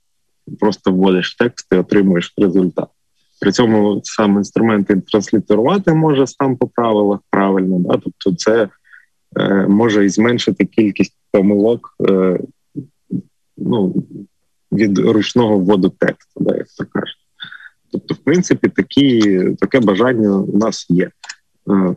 Просто 0.59 0.91
вводиш 0.91 1.35
текст 1.35 1.67
і 1.71 1.75
отримуєш 1.75 2.33
результат. 2.37 2.87
При 3.41 3.51
цьому 3.51 4.01
сам 4.03 4.37
інструмент 4.37 4.91
транслітерувати 5.11 5.93
може 5.93 6.27
сам 6.27 6.57
по 6.57 6.67
правилах 6.67 7.19
правильно, 7.29 7.79
да? 7.79 7.99
тобто 8.03 8.35
це 8.35 8.69
е, 9.37 9.67
може 9.67 10.05
і 10.05 10.09
зменшити 10.09 10.65
кількість 10.65 11.15
помилок 11.31 11.95
е, 12.09 12.39
ну, 13.57 14.03
від 14.71 14.99
ручного 14.99 15.59
вводу 15.59 15.89
тексту, 15.89 16.43
да, 16.43 16.55
як 16.55 16.67
то 16.77 16.85
кажуть. 16.85 17.17
Тобто, 17.91 18.13
в 18.13 18.17
принципі, 18.17 18.69
такі, 18.69 19.39
таке 19.59 19.79
бажання 19.79 20.35
у 20.35 20.57
нас 20.57 20.85
є. 20.89 21.11
Е, 21.69 21.95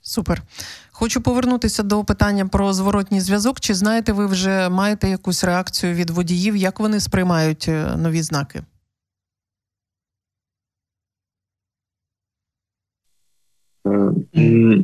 Супер. 0.00 0.42
Хочу 0.90 1.20
повернутися 1.20 1.82
до 1.82 2.04
питання 2.04 2.46
про 2.46 2.72
зворотній 2.72 3.20
зв'язок. 3.20 3.60
Чи 3.60 3.74
знаєте, 3.74 4.12
ви 4.12 4.26
вже 4.26 4.68
маєте 4.68 5.08
якусь 5.08 5.44
реакцію 5.44 5.94
від 5.94 6.10
водіїв, 6.10 6.56
як 6.56 6.80
вони 6.80 7.00
сприймають 7.00 7.66
е, 7.68 7.96
нові 7.96 8.22
знаки? 8.22 8.62
Е, 13.86 14.12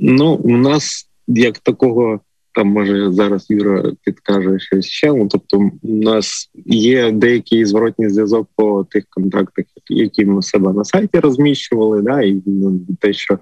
ну, 0.01 0.35
у 0.35 0.57
нас 0.57 1.09
як 1.29 1.59
такого, 1.59 2.21
там 2.55 2.69
може 2.69 3.13
зараз 3.13 3.47
Юра 3.51 3.93
підкаже 4.05 4.59
щось 4.59 4.87
ще. 4.87 5.13
Ну, 5.13 5.29
тобто, 5.31 5.59
у 5.83 5.95
нас 5.95 6.51
є 6.67 7.13
деякий 7.13 7.65
зворотній 7.65 8.09
зв'язок 8.09 8.49
по 8.57 8.85
тих 8.85 9.05
контактах, 9.11 9.65
які 9.89 10.25
ми 10.25 10.43
себе 10.43 10.73
на 10.73 10.85
сайті 10.85 11.19
розміщували, 11.19 12.03
да, 12.03 12.23
і 12.23 12.43
ну, 12.47 12.81
те, 13.01 13.13
що 13.13 13.35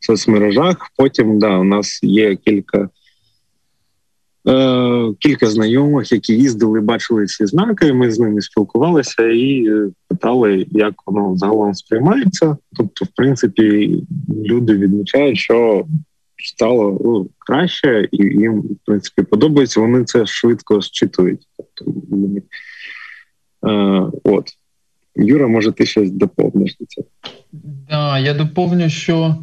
в 0.00 0.06
соцмережах. 0.06 0.76
Потім 0.96 1.38
да, 1.38 1.58
у 1.58 1.64
нас 1.64 2.00
є 2.02 2.36
кілька. 2.36 2.88
Е, 4.50 5.14
кілька 5.18 5.46
знайомих, 5.46 6.12
які 6.12 6.34
їздили, 6.34 6.80
бачили 6.80 7.26
ці 7.26 7.46
знаки. 7.46 7.92
Ми 7.92 8.10
з 8.10 8.18
ними 8.18 8.40
спілкувалися 8.40 9.22
і 9.22 9.66
е, 9.68 9.88
питали, 10.08 10.66
як 10.70 10.94
воно 11.06 11.36
загалом 11.36 11.74
сприймається. 11.74 12.56
Тобто, 12.76 13.04
в 13.04 13.08
принципі, 13.16 13.96
люди 14.44 14.74
відмічають, 14.74 15.38
що 15.38 15.84
стало 16.36 17.00
ну, 17.04 17.28
краще, 17.38 18.08
і 18.12 18.24
їм 18.24 18.60
в 18.60 18.76
принципі 18.86 19.22
подобається. 19.22 19.80
Вони 19.80 20.04
це 20.04 20.26
швидко 20.26 20.80
зчитують. 20.80 21.40
Тобто, 21.56 22.00
е, 23.68 24.02
от 24.24 24.48
Юра, 25.16 25.48
може, 25.48 25.72
ти 25.72 25.86
щось 25.86 26.10
доповниш 26.10 26.76
до 26.80 26.86
цього? 26.86 27.06
Да, 27.90 28.18
я 28.18 28.34
доповню, 28.34 28.90
що 28.90 29.36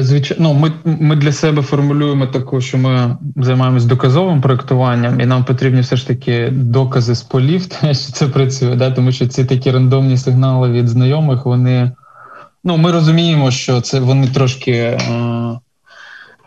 звичайно, 0.00 0.42
ну, 0.42 0.54
ми 0.54 0.72
ми 1.00 1.16
для 1.16 1.32
себе 1.32 1.62
формулюємо 1.62 2.26
таку, 2.26 2.60
що 2.60 2.78
ми 2.78 3.16
займаємось 3.36 3.84
доказовим 3.84 4.40
проектуванням, 4.40 5.20
і 5.20 5.26
нам 5.26 5.44
потрібні 5.44 5.80
все 5.80 5.96
ж 5.96 6.06
таки 6.06 6.48
докази 6.52 7.14
з 7.14 7.22
полів, 7.22 7.62
що 7.80 8.12
це 8.12 8.26
працює, 8.26 8.76
да? 8.76 8.90
тому 8.90 9.12
що 9.12 9.26
ці 9.26 9.44
такі 9.44 9.70
рандомні 9.70 10.16
сигнали 10.18 10.70
від 10.70 10.88
знайомих, 10.88 11.46
вони 11.46 11.92
ну 12.64 12.76
ми 12.76 12.92
розуміємо, 12.92 13.50
що 13.50 13.80
це 13.80 14.00
вони 14.00 14.26
трошки 14.26 14.72
е, 14.72 14.98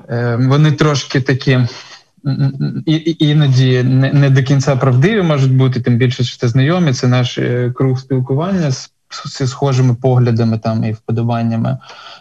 е, 0.10 0.36
вони 0.50 0.72
трошки 0.72 1.22
такі. 1.22 1.60
Іноді 3.20 3.84
не 3.84 4.14
не 4.14 4.30
до 4.30 4.44
кінця 4.44 4.76
правдиві 4.76 5.22
можуть 5.22 5.56
бути, 5.56 5.82
тим 5.82 5.98
більше 5.98 6.24
що 6.24 6.38
це 6.38 6.48
знайомі. 6.48 6.94
Це 6.94 7.08
наш 7.08 7.38
е, 7.38 7.72
круг 7.76 8.00
спілкування 8.00 8.72
з, 8.72 8.92
з 9.12 9.48
схожими 9.48 9.94
поглядами 9.94 10.58
там 10.58 10.84
і 10.84 10.92
вподобаннями. 10.92 11.78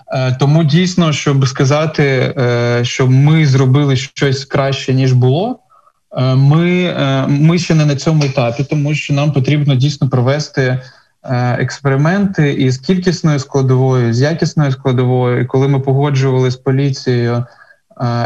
Е, 0.08 0.32
тому 0.32 0.64
дійсно, 0.64 1.12
щоб 1.12 1.48
сказати, 1.48 2.34
е, 2.38 2.80
що 2.84 3.06
ми 3.06 3.46
зробили 3.46 3.96
щось 3.96 4.44
краще 4.44 4.94
ніж 4.94 5.12
було. 5.12 5.58
Е, 6.16 6.34
ми 6.34 6.94
ми 7.28 7.58
ще 7.58 7.74
не 7.74 7.86
на 7.86 7.96
цьому 7.96 8.24
етапі, 8.24 8.64
тому 8.64 8.94
що 8.94 9.14
нам 9.14 9.32
потрібно 9.32 9.74
дійсно 9.74 10.08
провести 10.08 10.80
експерименти 11.58 12.52
із 12.52 12.78
кількісною 12.78 13.38
складовою, 13.38 14.14
з 14.14 14.20
якісною 14.20 14.72
складовою. 14.72 15.40
І 15.40 15.46
коли 15.46 15.68
ми 15.68 15.80
погоджували 15.80 16.50
з 16.50 16.56
поліцією 16.56 17.44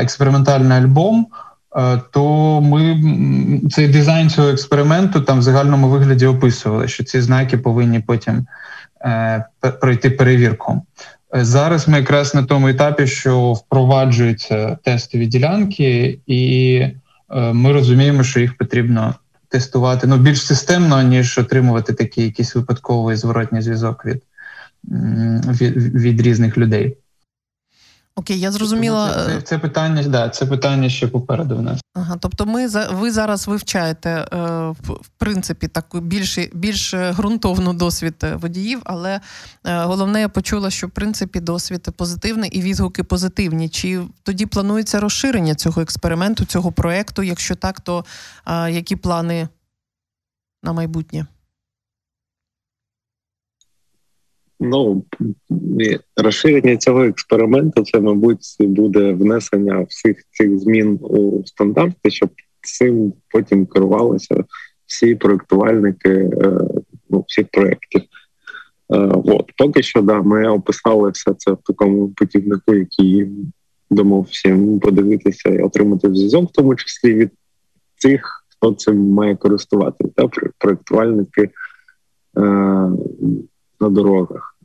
експериментальний 0.01 0.79
альбом, 0.79 1.27
то 2.11 2.61
ми 2.61 3.01
цей 3.71 3.89
дизайн 3.89 4.31
цього 4.31 4.49
експерименту 4.49 5.21
там 5.21 5.39
в 5.39 5.43
загальному 5.43 5.89
вигляді 5.89 6.27
описували, 6.27 6.89
що 6.89 7.05
ці 7.05 7.21
знаки 7.21 7.59
повинні 7.59 8.01
потім 8.01 8.47
пройти 9.81 10.11
перевірку. 10.11 10.83
Зараз 11.33 11.89
ми 11.89 11.99
якраз 11.99 12.35
на 12.35 12.43
тому 12.43 12.69
етапі, 12.69 13.07
що 13.07 13.53
впроваджуються 13.53 14.79
тестові 14.83 15.27
ділянки, 15.27 16.19
і 16.27 16.75
е, 17.31 17.53
ми 17.53 17.73
розуміємо, 17.73 18.23
що 18.23 18.41
їх 18.41 18.57
потрібно 18.57 19.15
тестувати 19.49 20.07
ну 20.07 20.17
більш 20.17 20.47
системно, 20.47 21.03
ніж 21.03 21.39
отримувати 21.39 21.93
такий 21.93 22.25
якийсь 22.25 22.55
випадковий 22.55 23.17
зворотній 23.17 23.63
зв'язок 23.63 24.07
від, 24.07 24.23
від, 25.61 25.95
від 25.95 26.21
різних 26.21 26.59
людей. 26.59 26.97
Окей, 28.17 28.41
я 28.41 28.53
зрозуміла. 28.53 29.15
Це, 29.15 29.27
це, 29.27 29.43
це 29.43 29.59
питання, 29.59 30.03
да, 30.03 30.29
це 30.29 30.47
питання 30.47 30.89
ще 30.89 31.09
попереду 31.09 31.57
в 31.57 31.63
нас. 31.63 31.81
Ага, 31.95 32.17
тобто, 32.21 32.47
ми 32.47 32.67
ви 32.93 33.11
зараз 33.11 33.49
вивчаєте 33.49 34.11
е, 34.11 34.37
в 34.81 35.09
принципі 35.19 35.69
таку 35.69 36.01
більш 36.01 36.39
більш 36.53 36.95
ґрунтовну 36.95 37.73
досвід 37.73 38.15
е, 38.23 38.37
водіїв, 38.37 38.81
але 38.85 39.21
е, 39.67 39.85
головне, 39.85 40.21
я 40.21 40.29
почула, 40.29 40.71
що 40.71 40.87
в 40.87 40.91
принципі 40.91 41.41
досвід 41.41 41.89
позитивний 41.97 42.51
і 42.51 42.63
відгуки 42.63 43.03
позитивні. 43.03 43.69
Чи 43.69 44.03
тоді 44.23 44.47
планується 44.47 45.01
розширення 45.01 45.55
цього 45.55 45.83
експерименту, 45.83 46.45
цього 46.45 46.73
проекту? 46.73 47.23
Якщо 47.23 47.55
так, 47.55 47.81
то 47.81 48.05
які 48.69 48.97
плани 48.97 49.49
на 50.63 50.73
майбутнє? 50.73 51.27
Ну 54.61 55.05
розширення 56.17 56.77
цього 56.77 57.05
експерименту 57.05 57.85
це, 57.85 58.01
мабуть, 58.01 58.57
буде 58.61 59.13
внесення 59.13 59.87
всіх 59.89 60.25
цих 60.31 60.59
змін 60.59 60.99
у 61.03 61.43
стандарти, 61.47 62.11
щоб 62.11 62.31
цим 62.61 63.13
потім 63.29 63.67
керувалися 63.67 64.45
всі 64.87 65.15
проектувальники 65.15 66.11
е, 66.11 66.59
ну, 67.11 67.25
всіх 67.29 67.47
проєктів. 67.53 68.01
Е, 68.01 68.07
от 69.25 69.53
поки 69.57 69.83
що, 69.83 70.03
да, 70.03 70.23
ми 70.23 70.49
описали 70.49 71.11
все 71.11 71.35
це 71.35 71.53
в 71.53 71.59
такому 71.65 72.09
путівнику, 72.09 72.75
який 72.75 73.29
думав 73.91 74.27
всім 74.31 74.81
подивитися 74.81 75.49
і 75.49 75.63
отримати 75.63 76.09
зв'язок, 76.09 76.51
в 76.51 76.53
тому 76.53 76.77
числі 76.77 77.15
від 77.15 77.31
тих, 78.03 78.47
хто 78.49 78.73
цим 78.73 79.09
має 79.11 79.37
користуватися, 79.37 80.11
да, 80.17 80.29
проектувальники. 80.59 81.51
На 83.85 83.91
дорогах. 83.91 84.57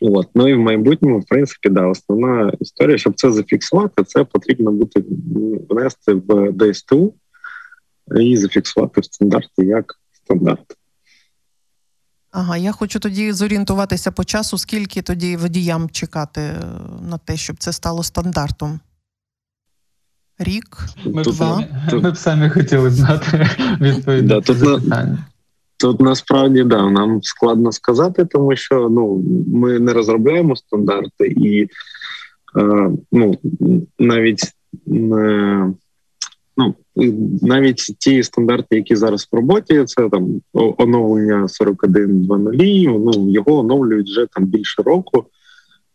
От. 0.00 0.28
Ну 0.34 0.48
і 0.48 0.54
в 0.54 0.58
майбутньому, 0.58 1.18
в 1.18 1.26
принципі, 1.26 1.68
да, 1.68 1.86
основна 1.86 2.52
історія, 2.60 2.98
щоб 2.98 3.14
це 3.16 3.32
зафіксувати, 3.32 4.04
це 4.04 4.24
потрібно 4.24 4.72
буде 4.72 5.02
внести 5.68 6.14
в 6.14 6.52
ДСТУ 6.52 7.14
і 8.20 8.36
зафіксувати 8.36 9.00
в 9.00 9.04
стандарті 9.04 9.64
як 9.64 9.94
стандарт. 10.12 10.76
Ага, 12.30 12.56
я 12.56 12.72
хочу 12.72 13.00
тоді 13.00 13.32
зорієнтуватися 13.32 14.10
по 14.10 14.24
часу, 14.24 14.58
скільки 14.58 15.02
тоді 15.02 15.36
водіям 15.36 15.90
чекати 15.90 16.40
е, 16.40 16.62
на 17.10 17.18
те, 17.18 17.36
щоб 17.36 17.56
це 17.58 17.72
стало 17.72 18.02
стандартом. 18.02 18.80
Рік, 20.38 20.86
ми 21.04 21.22
два. 21.22 21.64
Б, 21.90 22.02
ми 22.02 22.10
б 22.10 22.16
самі 22.16 22.50
хотіли 22.50 22.90
знати 22.90 23.48
відповідь. 23.80 24.26
Да, 24.26 24.40
тут 24.40 24.86
на, 24.86 25.18
Тут 25.80 26.00
насправді 26.00 26.64
да 26.64 26.90
нам 26.90 27.22
складно 27.22 27.72
сказати, 27.72 28.24
тому 28.24 28.56
що 28.56 28.88
ну 28.88 29.24
ми 29.54 29.78
не 29.78 29.92
розробляємо 29.92 30.56
стандарти, 30.56 31.26
і 31.26 31.62
е, 32.58 32.90
ну 33.12 33.38
навіть 33.98 34.42
е, 34.88 35.72
ну 36.56 36.74
навіть 37.42 37.94
ті 37.98 38.22
стандарти, 38.22 38.76
які 38.76 38.96
зараз 38.96 39.28
в 39.32 39.36
роботі, 39.36 39.84
це 39.84 40.08
там 40.08 40.40
оновлення 40.52 41.42
41.2.0, 41.42 42.98
ну 42.98 43.30
його 43.30 43.58
оновлюють 43.58 44.08
вже 44.08 44.26
там 44.26 44.44
більше 44.44 44.82
року. 44.82 45.24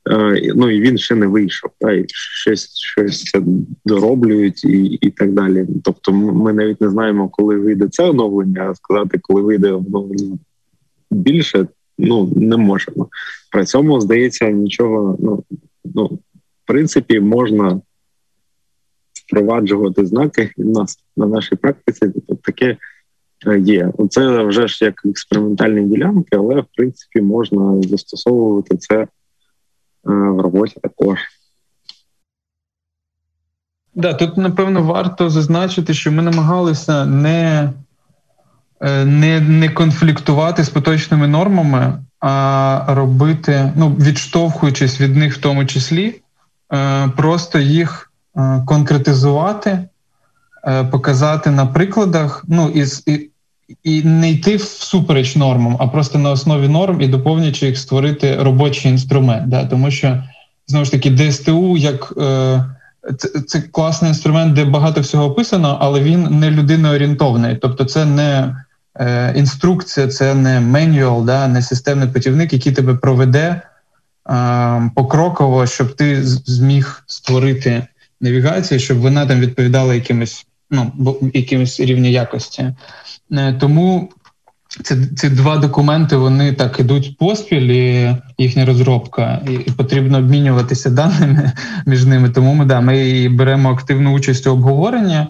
Е, 0.09 0.53
ну 0.55 0.69
і 0.69 0.81
він 0.81 0.97
ще 0.97 1.15
не 1.15 1.27
вийшов, 1.27 1.71
та 1.79 1.91
і 1.91 2.05
щось 2.07 2.75
щось 2.75 3.35
дороблюють 3.85 4.63
і 4.63 4.83
і 4.85 5.09
так 5.09 5.33
далі. 5.33 5.67
Тобто, 5.83 6.11
ми 6.13 6.53
навіть 6.53 6.81
не 6.81 6.89
знаємо, 6.89 7.29
коли 7.29 7.57
вийде 7.57 7.87
це 7.87 8.03
оновлення, 8.09 8.69
а 8.69 8.75
сказати, 8.75 9.19
коли 9.21 9.41
вийде 9.41 9.71
оновлення 9.71 10.37
більше, 11.11 11.67
ну 11.97 12.33
не 12.35 12.57
можемо. 12.57 13.07
При 13.51 13.65
цьому 13.65 14.01
здається, 14.01 14.49
нічого. 14.49 15.17
Ну 15.19 15.43
ну 15.95 16.05
в 16.05 16.65
принципі, 16.65 17.19
можна 17.19 17.81
впроваджувати 19.13 20.05
знаки 20.05 20.51
в 20.57 20.65
нас 20.65 20.99
на 21.17 21.25
нашій 21.25 21.55
практиці. 21.55 21.99
Тобто 21.99 22.35
таке 22.35 22.77
е, 23.47 23.59
є. 23.59 23.91
Це 24.09 24.43
вже 24.43 24.67
ж 24.67 24.85
як 24.85 25.05
експериментальні 25.05 25.87
ділянки, 25.87 26.35
але 26.35 26.61
в 26.61 26.65
принципі 26.77 27.21
можна 27.21 27.81
застосовувати 27.81 28.77
це 28.77 29.07
в 30.03 30.39
роботі 30.41 30.79
також. 30.83 31.19
Да, 33.95 34.13
тут 34.13 34.37
напевно 34.37 34.83
варто 34.83 35.29
зазначити, 35.29 35.93
що 35.93 36.11
ми 36.11 36.21
намагалися 36.21 37.05
не 37.05 37.73
е, 38.81 39.05
не, 39.05 39.39
не 39.39 39.69
конфліктувати 39.69 40.63
з 40.63 40.69
поточними 40.69 41.27
нормами, 41.27 42.03
а 42.19 42.85
робити, 42.87 43.73
ну 43.75 43.89
відштовхуючись 43.89 45.01
від 45.01 45.15
них 45.15 45.37
в 45.37 45.41
тому 45.41 45.65
числі, 45.65 46.21
просто 47.15 47.59
їх 47.59 48.13
Е, 48.37 48.63
конкретизувати, 48.65 49.79
е, 50.67 50.83
показати 50.83 51.51
на 51.51 51.65
прикладах, 51.65 52.45
ну 52.47 52.69
і, 52.69 53.29
і 53.83 54.03
не 54.03 54.31
йти 54.31 54.55
всупереч 54.55 55.35
нормам, 55.35 55.77
а 55.79 55.87
просто 55.87 56.19
на 56.19 56.31
основі 56.31 56.67
норм 56.67 57.01
і 57.01 57.07
доповнюючи 57.07 57.65
їх 57.65 57.77
створити 57.77 58.35
робочий 58.35 58.91
інструмент. 58.91 59.49
Да? 59.49 59.65
Тому 59.65 59.91
що 59.91 60.23
знову 60.67 60.85
ж 60.85 60.91
таки 60.91 61.11
ДСТУ 61.11 61.77
як 61.77 62.13
е, 62.17 62.63
це, 63.17 63.29
це 63.47 63.61
класний 63.61 64.09
інструмент, 64.09 64.53
де 64.53 64.65
багато 64.65 65.01
всього 65.01 65.25
описано, 65.25 65.77
але 65.81 65.99
він 65.99 66.39
не 66.39 66.51
людиноорієнтований. 66.51 67.55
Тобто, 67.55 67.85
це 67.85 68.05
не 68.05 68.55
е, 68.99 69.33
інструкція, 69.37 70.07
це 70.07 70.35
не 70.35 70.59
менюал, 70.59 71.25
да, 71.25 71.47
не 71.47 71.61
системний 71.61 72.07
путівник, 72.07 72.53
який 72.53 72.71
тебе 72.71 72.95
проведе 72.95 73.61
е, 74.29 74.91
покроково, 74.95 75.67
щоб 75.67 75.95
ти 75.95 76.23
зміг 76.23 77.03
створити 77.07 77.87
навігації, 78.21 78.79
щоб 78.79 78.99
вона 78.99 79.25
там 79.25 79.39
відповідала 79.39 79.95
якимось 79.95 80.45
ну, 80.73 81.17
якимось 81.33 81.79
рівні 81.79 82.11
якості. 82.11 82.73
Е, 83.31 83.53
тому 83.53 84.09
ці 84.67 84.95
ці 85.15 85.29
два 85.29 85.57
документи 85.57 86.15
вони 86.15 86.53
так 86.53 86.79
ідуть 86.79 87.17
поспіль, 87.17 87.71
і 87.71 88.15
їхня 88.37 88.65
розробка, 88.65 89.41
і, 89.49 89.53
і 89.53 89.71
потрібно 89.71 90.17
обмінюватися 90.17 90.89
даними 90.89 91.51
між 91.85 92.05
ними. 92.05 92.29
Тому 92.29 92.53
ми 92.53 92.65
да 92.65 92.81
ми 92.81 93.29
беремо 93.29 93.71
активну 93.71 94.13
участь 94.13 94.47
у 94.47 94.51
обговоренні 94.51 95.27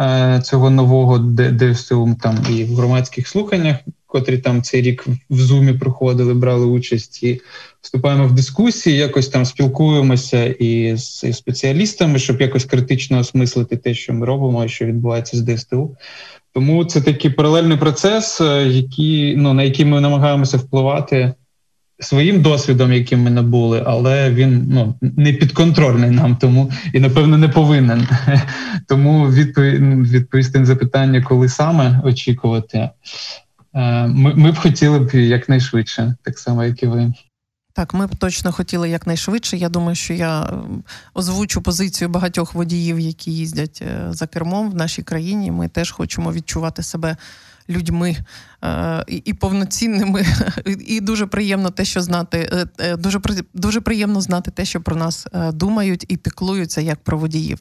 е, 0.00 0.40
цього 0.44 0.70
нового 0.70 1.18
ДСУ 1.58 2.16
там 2.20 2.38
і 2.50 2.64
в 2.64 2.76
громадських 2.76 3.28
слуханнях, 3.28 3.76
котрі 4.14 4.38
там 4.38 4.62
цей 4.62 4.82
рік 4.82 5.06
в 5.30 5.40
зумі 5.40 5.72
проходили, 5.72 6.34
брали 6.34 6.66
участь 6.66 7.22
і 7.22 7.40
вступаємо 7.80 8.26
в 8.26 8.32
дискусії, 8.32 8.96
якось 8.96 9.28
там 9.28 9.44
спілкуємося 9.44 10.44
і 10.44 10.96
з 10.96 11.32
спеціалістами, 11.32 12.18
щоб 12.18 12.40
якось 12.40 12.64
критично 12.64 13.18
осмислити 13.18 13.76
те, 13.76 13.94
що 13.94 14.14
ми 14.14 14.26
робимо, 14.26 14.64
і 14.64 14.68
що 14.68 14.84
відбувається 14.84 15.36
з 15.36 15.42
ДСТУ. 15.42 15.96
Тому 16.52 16.84
це 16.84 17.00
такий 17.00 17.30
паралельний 17.30 17.78
процес, 17.78 18.40
е, 18.40 18.68
який, 18.68 19.36
ну, 19.36 19.54
на 19.54 19.62
який 19.62 19.84
ми 19.84 20.00
намагаємося 20.00 20.56
впливати 20.56 21.32
своїм 22.00 22.42
досвідом, 22.42 22.92
яким 22.92 23.22
ми 23.22 23.30
набули, 23.30 23.82
але 23.86 24.30
він 24.30 24.66
ну, 24.70 24.94
не 25.00 25.32
підконтрольний 25.32 26.10
нам, 26.10 26.36
тому 26.36 26.70
і 26.92 27.00
напевно 27.00 27.38
не 27.38 27.48
повинен. 27.48 28.08
Тому 28.88 29.26
відповідь 29.26 30.10
відповісти 30.12 30.58
на 30.58 30.66
запитання, 30.66 31.22
коли 31.22 31.48
саме 31.48 32.00
очікувати. 32.04 32.90
Е, 33.74 34.06
ми, 34.06 34.34
ми 34.34 34.52
б 34.52 34.58
хотіли 34.58 34.98
б 34.98 35.14
якнайшвидше, 35.14 36.14
так 36.22 36.38
само, 36.38 36.64
як 36.64 36.82
і 36.82 36.86
ви. 36.86 37.12
Так, 37.72 37.94
ми 37.94 38.06
б 38.06 38.16
точно 38.16 38.52
хотіли 38.52 38.88
якнайшвидше. 38.88 39.56
Я 39.56 39.68
думаю, 39.68 39.94
що 39.94 40.14
я 40.14 40.50
озвучу 41.14 41.62
позицію 41.62 42.08
багатьох 42.08 42.54
водіїв, 42.54 43.00
які 43.00 43.32
їздять 43.32 43.82
е, 43.82 44.06
за 44.10 44.26
кермом 44.26 44.70
в 44.70 44.74
нашій 44.74 45.02
країні. 45.02 45.50
Ми 45.50 45.68
теж 45.68 45.90
хочемо 45.90 46.32
відчувати 46.32 46.82
себе 46.82 47.16
людьми 47.68 48.10
е, 48.10 48.24
і 49.08 49.32
повноцінними. 49.34 50.26
І 50.86 51.00
дуже 51.00 51.26
приємно 51.26 51.70
те, 51.70 51.84
що 51.84 52.00
знати. 52.00 52.50
Е, 52.52 52.66
е, 52.78 52.96
дуже 52.96 53.20
дуже 53.54 53.80
приємно 53.80 54.20
знати 54.20 54.50
те, 54.50 54.64
що 54.64 54.80
про 54.80 54.96
нас 54.96 55.26
думають 55.52 56.04
і 56.08 56.16
піклуються 56.16 56.80
як 56.80 56.98
про 56.98 57.18
водіїв. 57.18 57.58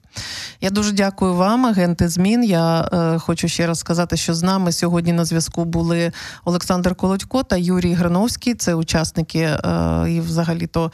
Я 0.62 0.70
дуже 0.70 0.92
дякую 0.92 1.34
вам, 1.34 1.66
агенти 1.66 2.10
змін. 2.10 2.44
Я 2.44 2.90
хочу 3.20 3.48
ще 3.48 3.68
раз 3.68 3.80
сказати, 3.80 4.18
що 4.18 4.34
з 4.34 4.44
нами 4.44 4.72
сьогодні 4.72 5.14
на 5.14 5.26
зв'язку 5.26 5.66
були 5.66 6.12
Олександр 6.46 6.96
Колодько 6.96 7.44
та 7.44 7.58
Юрій 7.58 7.94
Грановський. 7.94 8.56
Це 8.56 8.76
учасники 8.76 9.58
і, 10.10 10.20
взагалі-то, 10.20 10.92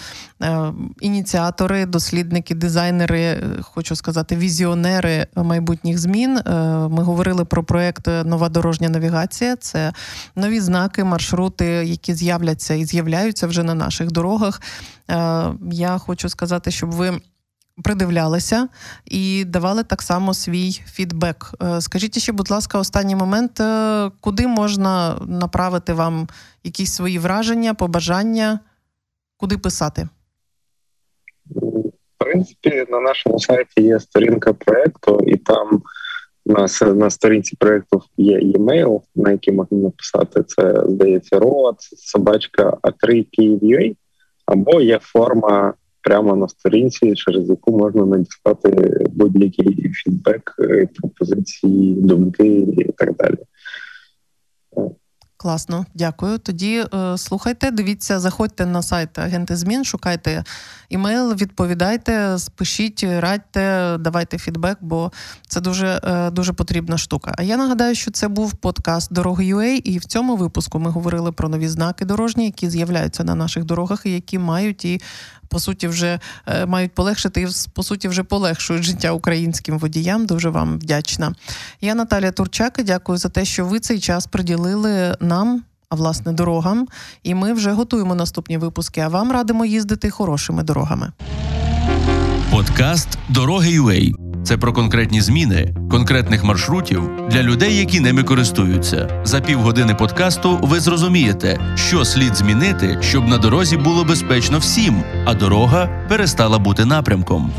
ініціатори, 0.99 1.85
дослідники, 1.85 2.55
дизайнери, 2.55 3.43
хочу 3.61 3.95
сказати, 3.95 4.35
візіонери 4.35 5.27
майбутніх 5.35 5.97
змін. 5.97 6.39
Ми 6.89 7.03
говорили 7.03 7.45
про 7.45 7.63
проект 7.63 8.07
Нова 8.07 8.49
дорожня 8.49 8.89
навігація. 8.89 9.55
Це 9.55 9.93
нові 10.35 10.59
знаки, 10.59 11.03
маршрути, 11.03 11.65
які 11.65 12.13
з'являться 12.13 12.73
і 12.73 12.85
з'являються 12.85 13.47
вже 13.47 13.63
на 13.63 13.73
наших 13.73 14.11
дорогах. 14.11 14.61
Е, 15.09 15.51
я 15.71 15.97
хочу 15.97 16.29
сказати, 16.29 16.71
щоб 16.71 16.91
ви. 16.91 17.21
Придивлялися 17.83 18.67
і 19.05 19.45
давали 19.45 19.83
так 19.83 20.01
само 20.01 20.33
свій 20.33 20.71
фідбек. 20.71 21.51
Е, 21.61 21.81
скажіть 21.81 22.19
ще, 22.19 22.31
будь 22.31 22.51
ласка, 22.51 22.79
останній 22.79 23.15
момент, 23.15 23.59
е, 23.59 24.11
куди 24.21 24.47
можна 24.47 25.15
направити 25.27 25.93
вам 25.93 26.27
якісь 26.63 26.93
свої 26.93 27.19
враження, 27.19 27.73
побажання, 27.73 28.59
куди 29.37 29.57
писати? 29.57 30.09
В 31.45 31.91
принципі, 32.17 32.85
на 32.89 32.99
нашому 32.99 33.39
сайті 33.39 33.81
є 33.81 33.99
сторінка 33.99 34.53
проєкту, 34.53 35.19
і 35.27 35.37
там 35.37 35.81
на 36.49 36.93
на 36.93 37.09
сторінці 37.09 37.55
проєкту 37.59 38.01
є 38.17 38.39
e-mail, 38.39 39.01
на 39.15 39.31
який 39.31 39.53
можна 39.53 39.77
написати 39.77 40.43
це, 40.43 40.83
здається, 40.87 41.39
роад, 41.39 41.75
собачка 41.81 42.77
a 42.81 42.93
3 42.99 43.25
або 44.45 44.81
є 44.81 44.99
форма 45.01 45.73
прямо 46.01 46.35
на 46.35 46.47
сторінці, 46.47 47.15
через 47.15 47.49
яку 47.49 47.77
можна 47.77 48.05
надіслати 48.05 48.97
будь-який 49.11 49.91
фідбек, 49.93 50.55
е, 50.59 50.87
пропозиції, 50.95 51.95
думки 51.95 52.47
і 52.77 52.91
так 52.97 53.15
далі. 53.15 53.37
Класно, 55.41 55.85
дякую. 55.93 56.37
Тоді 56.37 56.85
е, 56.93 57.17
слухайте, 57.17 57.71
дивіться, 57.71 58.19
заходьте 58.19 58.65
на 58.65 58.81
сайт 58.81 59.19
агенти 59.19 59.55
змін, 59.55 59.85
шукайте 59.85 60.43
імейл, 60.89 61.33
відповідайте, 61.33 62.39
спишіть, 62.39 63.03
радьте, 63.03 63.97
давайте 63.99 64.37
фідбек, 64.37 64.77
бо 64.81 65.11
це 65.47 65.61
дуже 65.61 66.01
е, 66.03 66.31
дуже 66.31 66.53
потрібна 66.53 66.97
штука. 66.97 67.33
А 67.37 67.43
я 67.43 67.57
нагадаю, 67.57 67.95
що 67.95 68.11
це 68.11 68.27
був 68.27 68.53
подкаст 68.53 69.13
Дороги 69.13 69.53
UA, 69.53 69.81
і 69.83 69.97
в 69.97 70.05
цьому 70.05 70.35
випуску 70.35 70.79
ми 70.79 70.89
говорили 70.89 71.31
про 71.31 71.49
нові 71.49 71.67
знаки 71.67 72.05
дорожні, 72.05 72.45
які 72.45 72.69
з'являються 72.69 73.23
на 73.23 73.35
наших 73.35 73.63
дорогах, 73.63 74.05
і 74.05 74.11
які 74.11 74.39
мають 74.39 74.85
і 74.85 75.01
по 75.49 75.59
суті 75.59 75.87
вже 75.87 76.19
е, 76.47 76.65
мають 76.65 76.91
полегшити 76.91 77.41
і 77.41 77.47
по 77.73 77.83
суті 77.83 78.07
вже 78.07 78.23
полегшують 78.23 78.83
життя 78.83 79.11
українським 79.11 79.79
водіям. 79.79 80.25
Дуже 80.25 80.49
вам 80.49 80.79
вдячна. 80.79 81.33
Я 81.81 81.95
Наталія 81.95 82.31
Турчак. 82.31 82.79
Дякую 82.83 83.17
за 83.17 83.29
те, 83.29 83.45
що 83.45 83.65
ви 83.65 83.79
цей 83.79 83.99
час 83.99 84.27
приділили 84.27 85.15
нам. 85.19 85.63
А 85.89 85.95
власне 85.95 86.33
дорогам, 86.33 86.87
і 87.23 87.35
ми 87.35 87.53
вже 87.53 87.71
готуємо 87.71 88.15
наступні 88.15 88.57
випуски. 88.57 89.01
А 89.01 89.07
вам 89.07 89.31
радимо 89.31 89.65
їздити 89.65 90.09
хорошими 90.09 90.63
дорогами. 90.63 91.11
Подкаст 92.51 93.07
Дороги 93.29 93.79
UA. 93.79 94.28
Це 94.49 94.57
про 94.57 94.73
конкретні 94.73 95.21
зміни, 95.21 95.73
конкретних 95.91 96.43
маршрутів 96.43 97.09
для 97.29 97.43
людей, 97.43 97.77
які 97.77 97.99
ними 97.99 98.23
користуються. 98.23 99.21
За 99.23 99.41
півгодини 99.41 99.95
подкасту 99.95 100.59
ви 100.61 100.79
зрозумієте, 100.79 101.59
що 101.75 102.05
слід 102.05 102.35
змінити, 102.35 102.97
щоб 103.01 103.27
на 103.27 103.37
дорозі 103.37 103.77
було 103.77 104.03
безпечно 104.03 104.59
всім, 104.59 105.03
а 105.25 105.33
дорога 105.33 106.05
перестала 106.09 106.59
бути 106.59 106.85
напрямком. 106.85 107.51